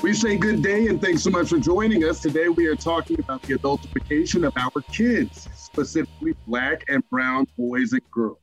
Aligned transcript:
We 0.00 0.12
say 0.14 0.36
good 0.36 0.62
day 0.62 0.86
and 0.86 1.00
thanks 1.00 1.24
so 1.24 1.30
much 1.30 1.48
for 1.48 1.58
joining 1.58 2.04
us. 2.04 2.20
Today 2.20 2.48
we 2.48 2.66
are 2.66 2.76
talking 2.76 3.18
about 3.18 3.42
the 3.42 3.54
adultification 3.54 4.46
of 4.46 4.52
our 4.56 4.80
kids, 4.92 5.48
specifically 5.56 6.36
Black 6.46 6.84
and 6.88 7.02
Brown 7.10 7.48
boys 7.58 7.94
and 7.94 8.02
girls. 8.12 8.38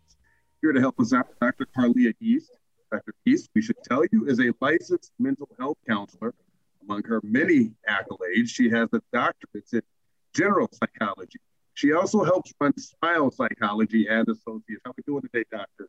Here 0.61 0.73
to 0.73 0.81
help 0.81 0.99
us 0.99 1.13
out, 1.13 1.27
Dr. 1.39 1.65
Carleah 1.77 2.13
East. 2.19 2.51
Dr. 2.91 3.13
East, 3.25 3.49
we 3.55 3.61
should 3.61 3.81
tell 3.85 4.03
you, 4.11 4.27
is 4.27 4.41
a 4.41 4.51
licensed 4.59 5.13
mental 5.17 5.47
health 5.57 5.77
counselor. 5.87 6.33
Among 6.81 7.03
her 7.03 7.21
many 7.23 7.71
accolades, 7.89 8.49
she 8.49 8.69
has 8.69 8.89
a 8.91 9.01
doctorate 9.13 9.71
in 9.71 9.81
general 10.35 10.67
psychology. 10.73 11.39
She 11.73 11.93
also 11.93 12.25
helps 12.25 12.53
run 12.59 12.73
Smile 12.77 13.31
Psychology 13.31 14.07
and 14.09 14.27
Associates. 14.27 14.81
How 14.83 14.91
are 14.91 14.95
we 14.97 15.03
doing 15.05 15.21
today, 15.21 15.45
Doctor? 15.49 15.87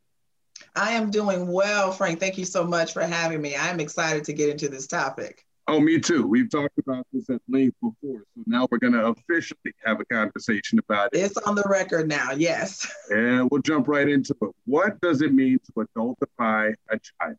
I 0.77 0.93
am 0.93 1.11
doing 1.11 1.51
well, 1.51 1.93
Frank. 1.93 2.21
Thank 2.21 2.39
you 2.39 2.45
so 2.45 2.65
much 2.65 2.93
for 2.93 3.03
having 3.03 3.41
me. 3.41 3.57
I'm 3.57 3.81
excited 3.81 4.25
to 4.25 4.33
get 4.33 4.49
into 4.49 4.69
this 4.69 4.87
topic. 4.87 5.45
Oh, 5.69 5.79
me 5.79 6.01
too. 6.01 6.27
We've 6.27 6.51
talked 6.51 6.79
about 6.79 7.07
this 7.13 7.31
at 7.31 7.41
length 7.49 7.77
before. 7.81 8.25
So 8.35 8.43
now 8.47 8.67
we're 8.71 8.79
going 8.79 8.93
to 8.93 9.07
officially 9.07 9.73
have 9.85 10.01
a 10.01 10.05
conversation 10.07 10.81
about 10.81 11.11
it. 11.13 11.19
It's 11.19 11.37
on 11.37 11.55
the 11.55 11.63
record 11.67 12.09
now, 12.09 12.33
yes. 12.33 12.93
And 13.11 13.49
we'll 13.51 13.63
jump 13.63 13.87
right 13.87 14.09
into 14.09 14.35
it. 14.43 14.51
What 14.65 15.01
does 15.01 15.23
it 15.23 15.33
mean 15.33 15.59
to 15.67 15.87
adultify 15.87 16.75
a 16.89 16.99
child? 16.99 17.37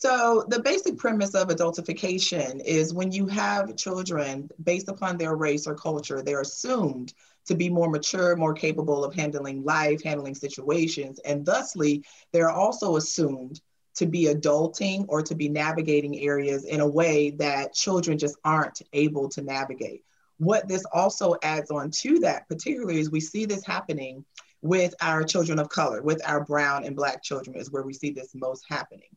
So, 0.00 0.44
the 0.46 0.62
basic 0.62 0.96
premise 0.96 1.34
of 1.34 1.48
adultification 1.48 2.60
is 2.64 2.94
when 2.94 3.10
you 3.10 3.26
have 3.26 3.74
children 3.74 4.48
based 4.62 4.86
upon 4.86 5.18
their 5.18 5.34
race 5.34 5.66
or 5.66 5.74
culture, 5.74 6.22
they're 6.22 6.40
assumed 6.40 7.14
to 7.46 7.56
be 7.56 7.68
more 7.68 7.90
mature, 7.90 8.36
more 8.36 8.54
capable 8.54 9.04
of 9.04 9.12
handling 9.12 9.64
life, 9.64 10.00
handling 10.04 10.36
situations, 10.36 11.18
and 11.24 11.44
thusly, 11.44 12.04
they're 12.30 12.48
also 12.48 12.94
assumed 12.94 13.60
to 13.96 14.06
be 14.06 14.26
adulting 14.26 15.04
or 15.08 15.20
to 15.22 15.34
be 15.34 15.48
navigating 15.48 16.20
areas 16.20 16.64
in 16.64 16.78
a 16.78 16.88
way 16.88 17.30
that 17.30 17.74
children 17.74 18.18
just 18.18 18.36
aren't 18.44 18.80
able 18.92 19.28
to 19.30 19.42
navigate. 19.42 20.04
What 20.36 20.68
this 20.68 20.84
also 20.92 21.34
adds 21.42 21.72
on 21.72 21.90
to 22.02 22.20
that, 22.20 22.46
particularly, 22.46 23.00
is 23.00 23.10
we 23.10 23.18
see 23.18 23.46
this 23.46 23.66
happening 23.66 24.24
with 24.62 24.94
our 25.00 25.24
children 25.24 25.58
of 25.58 25.70
color, 25.70 26.02
with 26.02 26.22
our 26.24 26.44
brown 26.44 26.84
and 26.84 26.94
black 26.94 27.20
children, 27.20 27.56
is 27.56 27.72
where 27.72 27.82
we 27.82 27.94
see 27.94 28.10
this 28.12 28.32
most 28.36 28.64
happening. 28.68 29.08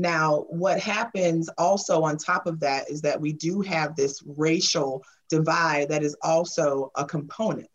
Now, 0.00 0.46
what 0.48 0.80
happens 0.80 1.50
also 1.58 2.02
on 2.04 2.16
top 2.16 2.46
of 2.46 2.58
that 2.60 2.88
is 2.88 3.02
that 3.02 3.20
we 3.20 3.34
do 3.34 3.60
have 3.60 3.94
this 3.94 4.22
racial 4.24 5.04
divide 5.28 5.90
that 5.90 6.02
is 6.02 6.16
also 6.22 6.90
a 6.96 7.04
component. 7.04 7.68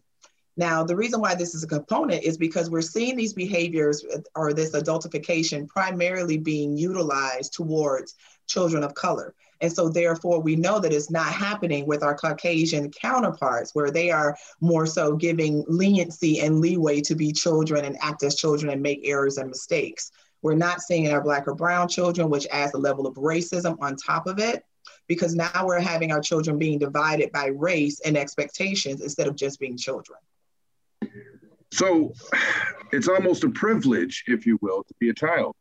Now, 0.57 0.83
the 0.83 0.95
reason 0.95 1.21
why 1.21 1.35
this 1.35 1.53
is 1.53 1.63
a 1.63 1.67
component 1.67 2.23
is 2.23 2.35
because 2.35 2.71
we're 2.71 2.81
seeing 2.81 3.15
these 3.15 3.33
behaviors 3.33 4.03
or 4.35 4.53
this 4.53 4.71
adultification 4.71 5.67
primarily 5.67 6.39
being 6.39 6.75
utilized 6.75 7.53
towards 7.53 8.15
children 8.47 8.83
of 8.83 8.95
color. 8.95 9.35
And 9.61 9.71
so, 9.71 9.87
therefore, 9.87 10.41
we 10.41 10.55
know 10.55 10.79
that 10.79 10.93
it's 10.93 11.11
not 11.11 11.27
happening 11.27 11.85
with 11.85 12.01
our 12.01 12.15
Caucasian 12.15 12.89
counterparts, 12.89 13.75
where 13.75 13.91
they 13.91 14.09
are 14.09 14.35
more 14.61 14.87
so 14.87 15.15
giving 15.15 15.63
leniency 15.67 16.39
and 16.39 16.59
leeway 16.59 17.01
to 17.01 17.13
be 17.13 17.31
children 17.31 17.85
and 17.85 17.97
act 18.01 18.23
as 18.23 18.35
children 18.35 18.71
and 18.71 18.81
make 18.81 19.01
errors 19.03 19.37
and 19.37 19.49
mistakes. 19.49 20.11
We're 20.45 20.53
not 20.53 20.79
seeing 20.79 21.11
our 21.11 21.21
Black 21.21 21.47
or 21.47 21.55
Brown 21.55 21.87
children, 21.87 22.29
which 22.29 22.45
adds 22.51 22.75
a 22.75 22.77
level 22.77 23.07
of 23.07 23.15
racism 23.15 23.77
on 23.81 23.95
top 23.95 24.27
of 24.27 24.37
it, 24.37 24.63
because 25.07 25.33
now 25.33 25.65
we're 25.65 25.79
having 25.79 26.11
our 26.11 26.21
children 26.21 26.59
being 26.59 26.77
divided 26.77 27.31
by 27.31 27.47
race 27.47 27.99
and 28.01 28.15
expectations 28.15 29.01
instead 29.01 29.25
of 29.25 29.35
just 29.35 29.59
being 29.59 29.75
children. 29.75 30.19
So 31.71 32.13
it's 32.91 33.07
almost 33.07 33.43
a 33.43 33.49
privilege, 33.49 34.23
if 34.27 34.45
you 34.45 34.59
will, 34.61 34.83
to 34.83 34.93
be 34.99 35.09
a 35.09 35.15
child. 35.15 35.55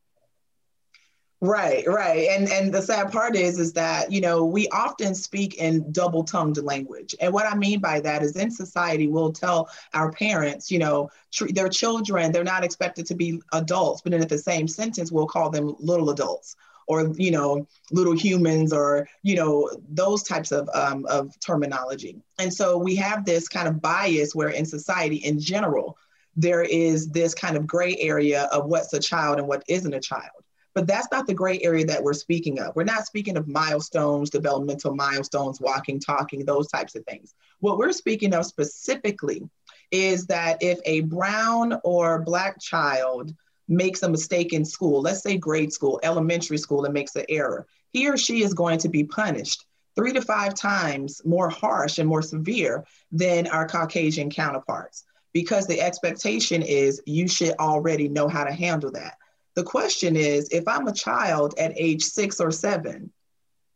Right, 1.46 1.86
right. 1.86 2.28
And 2.30 2.48
and 2.48 2.72
the 2.72 2.80
sad 2.80 3.12
part 3.12 3.36
is 3.36 3.58
is 3.58 3.74
that, 3.74 4.10
you 4.10 4.22
know, 4.22 4.46
we 4.46 4.66
often 4.68 5.14
speak 5.14 5.56
in 5.56 5.92
double-tongued 5.92 6.56
language. 6.62 7.14
And 7.20 7.34
what 7.34 7.44
I 7.44 7.54
mean 7.54 7.80
by 7.80 8.00
that 8.00 8.22
is 8.22 8.34
in 8.36 8.50
society 8.50 9.08
we'll 9.08 9.32
tell 9.32 9.68
our 9.92 10.10
parents, 10.10 10.70
you 10.70 10.78
know, 10.78 11.10
treat 11.32 11.54
their 11.54 11.68
children, 11.68 12.32
they're 12.32 12.44
not 12.44 12.64
expected 12.64 13.04
to 13.06 13.14
be 13.14 13.42
adults, 13.52 14.00
but 14.00 14.12
then 14.12 14.22
at 14.22 14.30
the 14.30 14.38
same 14.38 14.66
sentence 14.66 15.12
we'll 15.12 15.26
call 15.26 15.50
them 15.50 15.76
little 15.80 16.08
adults 16.08 16.56
or 16.86 17.12
you 17.16 17.30
know 17.30 17.66
little 17.92 18.16
humans 18.16 18.72
or 18.72 19.06
you 19.22 19.36
know 19.36 19.70
those 19.90 20.22
types 20.22 20.50
of, 20.52 20.68
um, 20.74 21.06
of 21.06 21.38
terminology 21.40 22.16
and 22.38 22.52
so 22.52 22.76
we 22.76 22.94
have 22.94 23.24
this 23.24 23.48
kind 23.48 23.66
of 23.66 23.80
bias 23.80 24.34
where 24.34 24.50
in 24.50 24.66
society 24.66 25.16
in 25.16 25.40
general 25.40 25.96
there 26.36 26.62
is 26.62 27.08
this 27.08 27.34
kind 27.34 27.56
of 27.56 27.66
gray 27.66 27.96
area 27.98 28.44
of 28.52 28.66
what's 28.66 28.92
a 28.92 29.00
child 29.00 29.38
and 29.38 29.48
what 29.48 29.62
isn't 29.68 29.94
a 29.94 30.00
child. 30.00 30.43
But 30.74 30.86
that's 30.86 31.08
not 31.12 31.26
the 31.26 31.34
gray 31.34 31.60
area 31.62 31.86
that 31.86 32.02
we're 32.02 32.14
speaking 32.14 32.58
of. 32.58 32.74
We're 32.74 32.84
not 32.84 33.06
speaking 33.06 33.36
of 33.36 33.46
milestones, 33.46 34.30
developmental 34.30 34.94
milestones, 34.94 35.60
walking, 35.60 36.00
talking, 36.00 36.44
those 36.44 36.68
types 36.68 36.96
of 36.96 37.04
things. 37.04 37.34
What 37.60 37.78
we're 37.78 37.92
speaking 37.92 38.34
of 38.34 38.44
specifically 38.44 39.48
is 39.90 40.26
that 40.26 40.58
if 40.60 40.80
a 40.84 41.02
brown 41.02 41.78
or 41.84 42.22
black 42.22 42.60
child 42.60 43.32
makes 43.68 44.02
a 44.02 44.08
mistake 44.08 44.52
in 44.52 44.64
school, 44.64 45.00
let's 45.00 45.22
say 45.22 45.36
grade 45.36 45.72
school, 45.72 46.00
elementary 46.02 46.58
school, 46.58 46.84
and 46.84 46.92
makes 46.92 47.14
an 47.16 47.24
error, 47.28 47.66
he 47.92 48.08
or 48.08 48.16
she 48.16 48.42
is 48.42 48.52
going 48.52 48.78
to 48.80 48.88
be 48.88 49.04
punished 49.04 49.64
three 49.94 50.12
to 50.12 50.20
five 50.20 50.54
times 50.54 51.22
more 51.24 51.48
harsh 51.48 51.98
and 51.98 52.08
more 52.08 52.22
severe 52.22 52.84
than 53.12 53.46
our 53.46 53.66
Caucasian 53.66 54.28
counterparts 54.28 55.04
because 55.32 55.66
the 55.66 55.80
expectation 55.80 56.62
is 56.62 57.00
you 57.06 57.28
should 57.28 57.54
already 57.58 58.08
know 58.08 58.28
how 58.28 58.44
to 58.44 58.52
handle 58.52 58.90
that. 58.92 59.16
The 59.54 59.62
question 59.62 60.16
is 60.16 60.48
if 60.50 60.66
I'm 60.66 60.88
a 60.88 60.92
child 60.92 61.54
at 61.58 61.72
age 61.76 62.02
six 62.02 62.40
or 62.40 62.50
seven, 62.50 63.12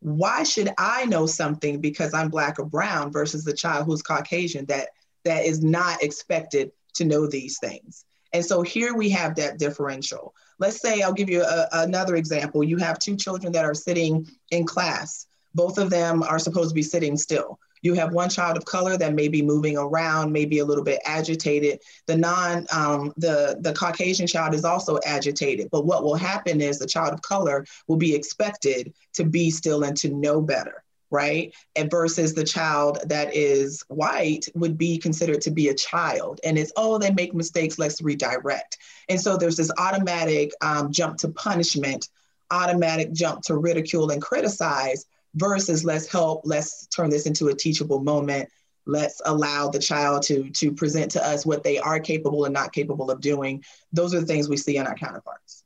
why 0.01 0.43
should 0.43 0.69
I 0.77 1.05
know 1.05 1.25
something 1.25 1.81
because 1.81 2.13
I'm 2.13 2.29
black 2.29 2.59
or 2.59 2.65
brown 2.65 3.11
versus 3.11 3.43
the 3.43 3.53
child 3.53 3.85
who's 3.85 4.01
Caucasian 4.01 4.65
that 4.65 4.89
that 5.25 5.45
is 5.45 5.61
not 5.61 6.01
expected 6.03 6.71
to 6.95 7.05
know 7.05 7.27
these 7.27 7.57
things? 7.59 8.05
And 8.31 8.45
so 8.45 8.61
here 8.61 8.95
we 8.95 9.09
have 9.09 9.35
that 9.35 9.57
differential. 9.57 10.33
Let's 10.59 10.81
say 10.81 11.01
I'll 11.01 11.13
give 11.13 11.29
you 11.29 11.43
a, 11.43 11.67
another 11.73 12.15
example. 12.15 12.63
You 12.63 12.77
have 12.77 12.99
two 12.99 13.15
children 13.15 13.51
that 13.53 13.65
are 13.65 13.73
sitting 13.73 14.27
in 14.51 14.65
class. 14.65 15.25
Both 15.55 15.77
of 15.77 15.89
them 15.89 16.21
are 16.23 16.39
supposed 16.39 16.69
to 16.69 16.75
be 16.75 16.83
sitting 16.83 17.17
still. 17.17 17.59
You 17.81 17.93
have 17.93 18.13
one 18.13 18.29
child 18.29 18.57
of 18.57 18.65
color 18.65 18.97
that 18.97 19.13
may 19.13 19.27
be 19.27 19.41
moving 19.41 19.77
around, 19.77 20.31
maybe 20.31 20.59
a 20.59 20.65
little 20.65 20.83
bit 20.83 20.99
agitated. 21.05 21.81
The 22.07 22.17
non, 22.17 22.65
um, 22.71 23.13
the 23.17 23.57
the 23.59 23.73
Caucasian 23.73 24.27
child 24.27 24.53
is 24.53 24.65
also 24.65 24.99
agitated. 25.05 25.69
But 25.71 25.85
what 25.85 26.03
will 26.03 26.15
happen 26.15 26.61
is 26.61 26.79
the 26.79 26.87
child 26.87 27.13
of 27.13 27.21
color 27.21 27.65
will 27.87 27.97
be 27.97 28.15
expected 28.15 28.93
to 29.13 29.23
be 29.23 29.49
still 29.49 29.83
and 29.83 29.95
to 29.97 30.09
know 30.09 30.41
better, 30.41 30.83
right? 31.09 31.53
And 31.75 31.89
versus 31.89 32.33
the 32.33 32.43
child 32.43 32.99
that 33.05 33.35
is 33.35 33.83
white 33.87 34.47
would 34.55 34.77
be 34.77 34.97
considered 34.97 35.41
to 35.41 35.51
be 35.51 35.69
a 35.69 35.75
child, 35.75 36.39
and 36.43 36.57
it's 36.57 36.73
oh 36.75 36.97
they 36.97 37.11
make 37.11 37.33
mistakes, 37.33 37.79
let's 37.79 38.01
redirect. 38.01 38.77
And 39.07 39.19
so 39.19 39.37
there's 39.37 39.57
this 39.57 39.71
automatic 39.77 40.51
um, 40.61 40.91
jump 40.91 41.17
to 41.19 41.29
punishment, 41.29 42.09
automatic 42.51 43.13
jump 43.13 43.41
to 43.43 43.57
ridicule 43.57 44.11
and 44.11 44.21
criticize 44.21 45.05
versus 45.35 45.83
let's 45.83 46.07
help, 46.11 46.41
let's 46.45 46.87
turn 46.87 47.09
this 47.09 47.25
into 47.25 47.47
a 47.47 47.53
teachable 47.53 47.99
moment. 47.99 48.49
Let's 48.85 49.21
allow 49.25 49.69
the 49.69 49.79
child 49.79 50.23
to, 50.23 50.49
to 50.49 50.71
present 50.71 51.11
to 51.11 51.25
us 51.25 51.45
what 51.45 51.63
they 51.63 51.77
are 51.77 51.99
capable 51.99 52.45
and 52.45 52.53
not 52.53 52.73
capable 52.73 53.11
of 53.11 53.21
doing. 53.21 53.63
Those 53.91 54.13
are 54.15 54.19
the 54.19 54.25
things 54.25 54.49
we 54.49 54.57
see 54.57 54.77
in 54.77 54.87
our 54.87 54.95
counterparts. 54.95 55.63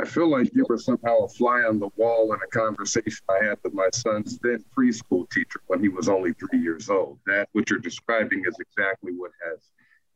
I 0.00 0.04
feel 0.04 0.28
like 0.28 0.50
you 0.54 0.64
were 0.68 0.78
somehow 0.78 1.18
a 1.18 1.28
fly 1.28 1.62
on 1.62 1.78
the 1.78 1.90
wall 1.96 2.32
in 2.32 2.40
a 2.42 2.46
conversation 2.48 3.24
I 3.28 3.44
had 3.44 3.58
with 3.62 3.74
my 3.74 3.88
son's 3.92 4.38
then 4.38 4.64
preschool 4.76 5.30
teacher 5.30 5.60
when 5.66 5.80
he 5.80 5.88
was 5.88 6.08
only 6.08 6.32
three 6.32 6.60
years 6.60 6.88
old. 6.88 7.18
That 7.26 7.48
what 7.52 7.68
you're 7.68 7.78
describing 7.78 8.42
is 8.46 8.56
exactly 8.58 9.12
what 9.12 9.32
has 9.44 9.60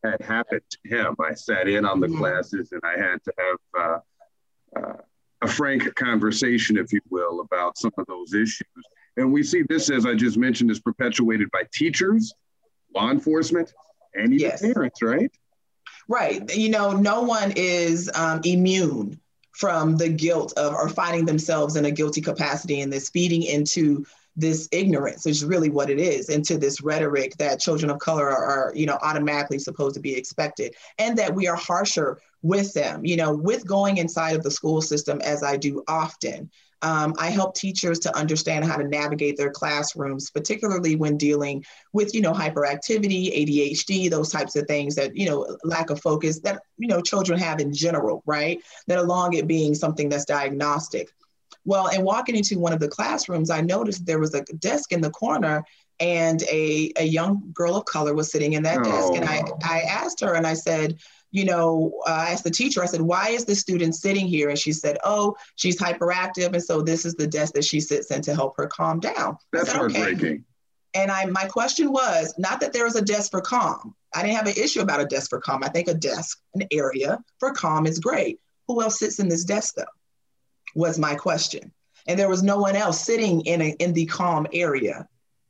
had 0.02 0.22
happened 0.22 0.62
to 0.70 0.88
him. 0.88 1.14
I 1.24 1.34
sat 1.34 1.68
in 1.68 1.84
on 1.84 2.00
the 2.00 2.06
mm-hmm. 2.06 2.18
classes 2.18 2.72
and 2.72 2.80
I 2.84 2.98
had 2.98 3.22
to 3.24 3.32
have 3.38 3.58
uh, 3.78 3.98
uh, 4.80 4.96
a 5.42 5.48
frank 5.48 5.94
conversation, 5.94 6.76
if 6.76 6.92
you 6.92 7.00
will, 7.10 7.40
about 7.40 7.78
some 7.78 7.92
of 7.98 8.06
those 8.06 8.34
issues. 8.34 8.66
And 9.16 9.32
we 9.32 9.42
see 9.42 9.62
this, 9.68 9.90
as 9.90 10.06
I 10.06 10.14
just 10.14 10.36
mentioned, 10.36 10.70
is 10.70 10.80
perpetuated 10.80 11.50
by 11.50 11.62
teachers, 11.72 12.34
law 12.94 13.10
enforcement, 13.10 13.72
and 14.14 14.32
even 14.32 14.50
yes. 14.50 14.60
parents, 14.60 15.02
right? 15.02 15.30
Right. 16.08 16.54
You 16.54 16.68
know, 16.68 16.92
no 16.92 17.22
one 17.22 17.52
is 17.56 18.10
um, 18.14 18.40
immune 18.44 19.20
from 19.52 19.96
the 19.96 20.08
guilt 20.08 20.52
of 20.56 20.74
or 20.74 20.88
finding 20.88 21.24
themselves 21.24 21.76
in 21.76 21.86
a 21.86 21.90
guilty 21.90 22.20
capacity 22.20 22.82
and 22.82 22.92
this 22.92 23.08
feeding 23.08 23.42
into 23.42 24.04
this 24.36 24.68
ignorance 24.70 25.26
is 25.26 25.42
really 25.42 25.70
what 25.70 25.88
it 25.88 25.98
is 25.98 26.28
into 26.28 26.58
this 26.58 26.82
rhetoric 26.82 27.34
that 27.38 27.58
children 27.58 27.90
of 27.90 27.98
color 27.98 28.28
are, 28.28 28.44
are, 28.44 28.72
you 28.74 28.84
know 28.84 28.98
automatically 29.00 29.58
supposed 29.58 29.94
to 29.94 30.00
be 30.00 30.14
expected 30.14 30.74
and 30.98 31.16
that 31.16 31.34
we 31.34 31.48
are 31.48 31.56
harsher 31.56 32.18
with 32.42 32.72
them 32.74 33.04
you 33.04 33.16
know 33.16 33.34
with 33.34 33.66
going 33.66 33.98
inside 33.98 34.36
of 34.36 34.42
the 34.42 34.50
school 34.50 34.80
system 34.80 35.20
as 35.22 35.42
i 35.42 35.56
do 35.56 35.82
often 35.88 36.50
um, 36.82 37.14
I 37.18 37.30
help 37.30 37.54
teachers 37.54 37.98
to 38.00 38.16
understand 38.16 38.64
how 38.64 38.76
to 38.76 38.86
navigate 38.86 39.36
their 39.36 39.50
classrooms, 39.50 40.30
particularly 40.30 40.94
when 40.94 41.16
dealing 41.16 41.64
with, 41.92 42.14
you 42.14 42.20
know, 42.20 42.32
hyperactivity, 42.32 43.32
ADHD, 43.34 44.10
those 44.10 44.30
types 44.30 44.56
of 44.56 44.66
things 44.66 44.94
that, 44.96 45.16
you 45.16 45.28
know, 45.28 45.56
lack 45.64 45.90
of 45.90 46.00
focus 46.00 46.40
that, 46.40 46.62
you 46.76 46.86
know, 46.86 47.00
children 47.00 47.38
have 47.38 47.60
in 47.60 47.72
general, 47.72 48.22
right? 48.26 48.60
That 48.88 48.98
along 48.98 49.34
it 49.34 49.46
being 49.46 49.74
something 49.74 50.08
that's 50.08 50.26
diagnostic. 50.26 51.10
Well, 51.64 51.88
and 51.88 52.04
walking 52.04 52.36
into 52.36 52.58
one 52.58 52.72
of 52.72 52.80
the 52.80 52.88
classrooms, 52.88 53.50
I 53.50 53.62
noticed 53.62 54.04
there 54.04 54.20
was 54.20 54.34
a 54.34 54.42
desk 54.42 54.92
in 54.92 55.00
the 55.00 55.10
corner 55.10 55.64
and 55.98 56.42
a, 56.42 56.92
a 56.98 57.04
young 57.04 57.50
girl 57.54 57.76
of 57.76 57.86
color 57.86 58.14
was 58.14 58.30
sitting 58.30 58.52
in 58.52 58.62
that 58.64 58.80
oh. 58.80 58.84
desk. 58.84 59.12
And 59.14 59.24
I, 59.24 59.42
oh. 59.46 59.58
I 59.64 59.80
asked 59.80 60.20
her 60.20 60.34
and 60.34 60.46
I 60.46 60.54
said, 60.54 60.98
you 61.36 61.44
know, 61.44 61.92
uh, 62.08 62.12
I 62.12 62.30
asked 62.30 62.44
the 62.44 62.50
teacher, 62.50 62.82
I 62.82 62.86
said, 62.86 63.02
why 63.02 63.28
is 63.28 63.44
the 63.44 63.54
student 63.54 63.94
sitting 63.94 64.26
here? 64.26 64.48
And 64.48 64.58
she 64.58 64.72
said, 64.72 64.96
oh, 65.04 65.36
she's 65.56 65.78
hyperactive. 65.78 66.54
And 66.54 66.62
so 66.62 66.80
this 66.80 67.04
is 67.04 67.14
the 67.14 67.26
desk 67.26 67.52
that 67.52 67.64
she 67.64 67.78
sits 67.78 68.10
in 68.10 68.22
to 68.22 68.34
help 68.34 68.54
her 68.56 68.66
calm 68.66 69.00
down. 69.00 69.36
That's 69.52 69.68
said, 69.68 69.76
heartbreaking. 69.76 70.16
Okay. 70.16 70.40
And 70.94 71.10
I, 71.10 71.26
my 71.26 71.44
question 71.44 71.92
was 71.92 72.32
not 72.38 72.60
that 72.60 72.72
there 72.72 72.84
was 72.84 72.96
a 72.96 73.02
desk 73.02 73.32
for 73.32 73.42
calm. 73.42 73.94
I 74.14 74.22
didn't 74.22 74.36
have 74.36 74.46
an 74.46 74.54
issue 74.56 74.80
about 74.80 75.02
a 75.02 75.04
desk 75.04 75.28
for 75.28 75.38
calm. 75.38 75.62
I 75.62 75.68
think 75.68 75.88
a 75.88 75.94
desk, 75.94 76.40
an 76.54 76.66
area 76.72 77.18
for 77.38 77.52
calm 77.52 77.86
is 77.86 77.98
great. 77.98 78.40
Who 78.66 78.80
else 78.80 78.98
sits 78.98 79.18
in 79.18 79.28
this 79.28 79.44
desk 79.44 79.74
though? 79.76 79.84
Was 80.74 80.98
my 80.98 81.16
question. 81.16 81.70
And 82.08 82.18
there 82.18 82.30
was 82.30 82.42
no 82.42 82.56
one 82.56 82.76
else 82.76 82.98
sitting 82.98 83.42
in, 83.42 83.60
a, 83.60 83.76
in 83.78 83.92
the 83.92 84.06
calm 84.06 84.46
area 84.54 85.06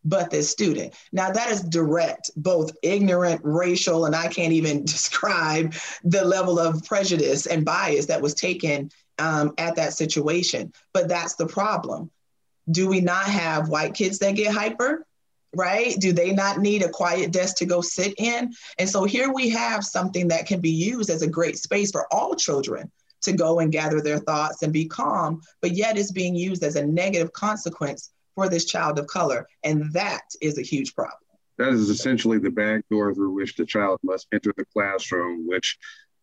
but 0.07 0.31
this 0.31 0.49
student. 0.49 0.95
Now, 1.13 1.31
that 1.31 1.51
is 1.51 1.61
direct, 1.63 2.31
both 2.37 2.71
ignorant, 2.83 3.41
racial, 3.45 4.07
and 4.07 4.15
I 4.15 4.29
can't 4.29 4.53
even 4.53 4.85
describe 4.85 5.75
the 6.05 6.25
level 6.25 6.59
of 6.59 6.85
prejudice 6.85 7.47
and 7.47 7.65
bias 7.65 8.07
that 8.07 8.23
was 8.23 8.35
taken 8.35 8.91
um, 9.19 9.53
at 9.59 9.77
that 9.77 9.93
situation. 9.93 10.73
But 10.95 11.09
that's 11.09 11.35
the 11.35 11.47
problem. 11.47 12.11
Do 12.71 12.89
we 12.89 13.01
not 13.01 13.25
have 13.25 13.69
white 13.69 13.95
kids 13.95 14.19
that 14.21 14.37
get 14.37 14.55
hyper? 14.55 15.05
Right? 15.55 15.95
Do 15.99 16.13
they 16.13 16.33
not 16.33 16.59
need 16.59 16.83
a 16.83 16.89
quiet 16.89 17.31
desk 17.33 17.57
to 17.59 17.67
go 17.67 17.81
sit 17.81 18.15
in? 18.19 18.53
And 18.79 18.89
so 18.89 19.05
here 19.05 19.33
we 19.33 19.49
have 19.51 19.85
something 19.85 20.29
that 20.29 20.47
can 20.47 20.61
be 20.61 20.71
used 20.71 21.09
as 21.09 21.23
a 21.23 21.31
great 21.31 21.57
space 21.57 21.91
for 21.91 22.13
all 22.13 22.35
children 22.35 22.91
to 23.23 23.33
go 23.33 23.61
and 23.61 23.73
gather 23.73 24.03
their 24.03 24.19
thoughts 24.19 24.63
and 24.63 24.73
be 24.73 24.85
calm, 24.85 25.41
but 25.63 25.73
yet 25.73 25.97
it's 25.97 26.13
being 26.13 26.35
used 26.35 26.63
as 26.63 26.77
a 26.77 26.87
negative 26.87 27.33
consequence 27.33 28.11
for 28.37 28.49
this 28.49 28.67
child 28.67 29.01
of 29.01 29.09
color. 29.09 29.49
And 29.65 29.93
that 29.93 30.23
is 30.41 30.59
a 30.59 30.63
huge 30.63 30.95
problem. 30.95 31.19
That 31.59 31.71
is 31.71 31.89
essentially 31.89 32.39
the 32.39 32.51
back 32.51 32.85
door 32.91 33.13
through 33.15 33.33
which 33.33 33.57
the 33.57 33.67
child 33.67 33.99
must 34.05 34.29
enter 34.33 34.53
the 34.57 34.67
classroom, 34.67 35.49
which 35.49 35.79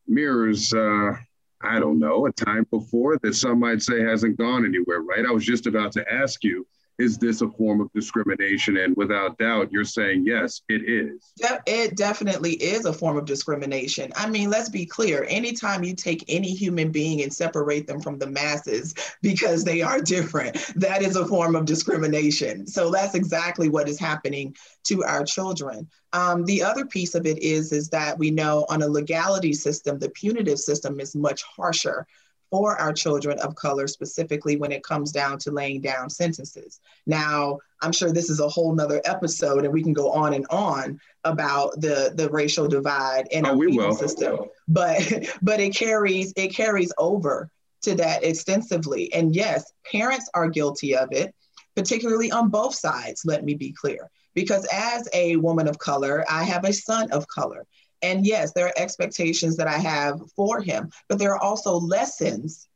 mirrors, 0.08 0.72
uh, 0.74 1.14
I 1.60 1.80
don't 1.80 2.00
know, 2.00 2.28
a 2.28 2.32
time 2.32 2.68
before 2.70 3.18
that 3.18 3.34
some 3.34 3.60
might 3.60 3.82
say 3.82 4.02
hasn't 4.02 4.38
gone 4.38 4.64
anywhere, 4.64 5.02
right? 5.02 5.26
I 5.26 5.32
was 5.32 5.46
just 5.46 5.66
about 5.66 5.92
to 5.94 6.14
ask 6.14 6.44
you 6.44 6.68
is 7.00 7.18
this 7.18 7.42
a 7.42 7.50
form 7.50 7.82
of 7.82 7.92
discrimination? 7.94 8.78
And 8.78 8.96
without 8.96 9.38
doubt, 9.38 9.72
you're 9.72 9.84
saying 9.84 10.26
yes, 10.26 10.62
it 10.70 10.88
is. 10.88 11.34
It 11.66 11.98
definitely 11.98 12.54
is 12.54 12.86
a 12.86 12.94
form 12.94 13.18
of 13.18 13.26
discrimination. 13.26 14.12
I 14.16 14.30
mean, 14.30 14.50
let's 14.50 14.70
be 14.70 14.86
clear. 14.86 15.26
Anytime 15.30 15.84
you 15.84 15.96
take 15.96 16.24
any 16.28 16.54
human 16.54 16.92
being 16.92 17.22
and 17.22 17.34
separate 17.34 17.88
them 17.88 18.00
from 18.00 18.20
the 18.20 18.28
masses 18.28 18.94
because 19.22 19.64
they 19.64 19.82
are 19.82 20.02
different, 20.02 20.58
that 20.76 21.02
is 21.02 21.16
a 21.16 21.26
form 21.26 21.56
of 21.56 21.66
discrimination. 21.66 22.68
So 22.68 22.92
that's 22.92 23.16
exactly 23.16 23.70
what 23.70 23.90
is 23.90 24.00
happening 24.00 24.56
to 24.86 25.04
our 25.04 25.24
children. 25.24 25.90
Um, 26.14 26.46
the 26.46 26.62
other 26.62 26.86
piece 26.86 27.16
of 27.16 27.26
it 27.26 27.40
is, 27.40 27.72
is 27.72 27.90
that 27.90 28.20
we 28.20 28.30
know 28.30 28.66
on 28.70 28.84
a 28.84 28.88
legality 28.88 29.54
system, 29.54 29.98
the 29.98 30.10
punitive 30.10 30.60
system 30.60 31.00
is 31.00 31.16
much 31.16 31.44
harsher 31.44 32.06
for 32.54 32.80
our 32.80 32.94
children 32.94 33.40
of 33.40 33.56
color, 33.56 33.88
specifically 33.88 34.58
when 34.58 34.72
it 34.72 34.84
comes 34.84 35.12
down 35.12 35.40
to 35.40 35.50
laying 35.50 35.82
down 35.82 36.08
sentences. 36.08 36.80
Now, 37.08 37.58
I'm 37.82 37.92
sure 37.92 38.12
this 38.12 38.30
is 38.30 38.40
a 38.40 38.48
whole 38.48 38.76
nother 38.76 39.02
episode 39.06 39.66
and 39.66 39.74
we 39.74 39.82
can 39.82 39.92
go 39.92 40.12
on 40.12 40.36
and 40.36 40.46
on 40.52 41.00
about 41.24 41.82
the, 41.82 42.14
the 42.14 42.30
racial 42.30 42.68
divide 42.68 43.26
in 43.32 43.48
oh, 43.48 43.50
our 43.50 43.56
legal 43.56 43.96
system. 43.96 44.38
But 44.68 45.02
but 45.42 45.62
it 45.62 45.76
carries 45.76 46.32
it 46.36 46.50
carries 46.54 46.94
over 47.00 47.50
to 47.82 47.96
that 47.96 48.24
extensively. 48.24 49.12
And 49.16 49.36
yes, 49.36 49.74
parents 49.92 50.30
are 50.36 50.48
guilty 50.48 50.96
of 50.96 51.08
it, 51.12 51.34
particularly 51.76 52.32
on 52.32 52.50
both 52.50 52.76
sides, 52.76 53.24
let 53.26 53.44
me 53.44 53.56
be 53.56 53.72
clear. 53.72 54.12
Because 54.36 54.68
as 54.72 55.10
a 55.12 55.38
woman 55.38 55.68
of 55.68 55.80
color, 55.80 56.24
I 56.30 56.44
have 56.44 56.66
a 56.66 56.74
son 56.74 57.12
of 57.12 57.28
color. 57.28 57.66
And 58.04 58.26
yes, 58.26 58.52
there 58.52 58.68
are 58.68 58.74
expectations 58.78 59.58
that 59.58 59.68
I 59.68 59.78
have 59.78 60.22
for 60.36 60.62
him, 60.62 60.92
but 61.08 61.18
there 61.18 61.34
are 61.34 61.42
also 61.42 61.80
lessons 61.80 62.68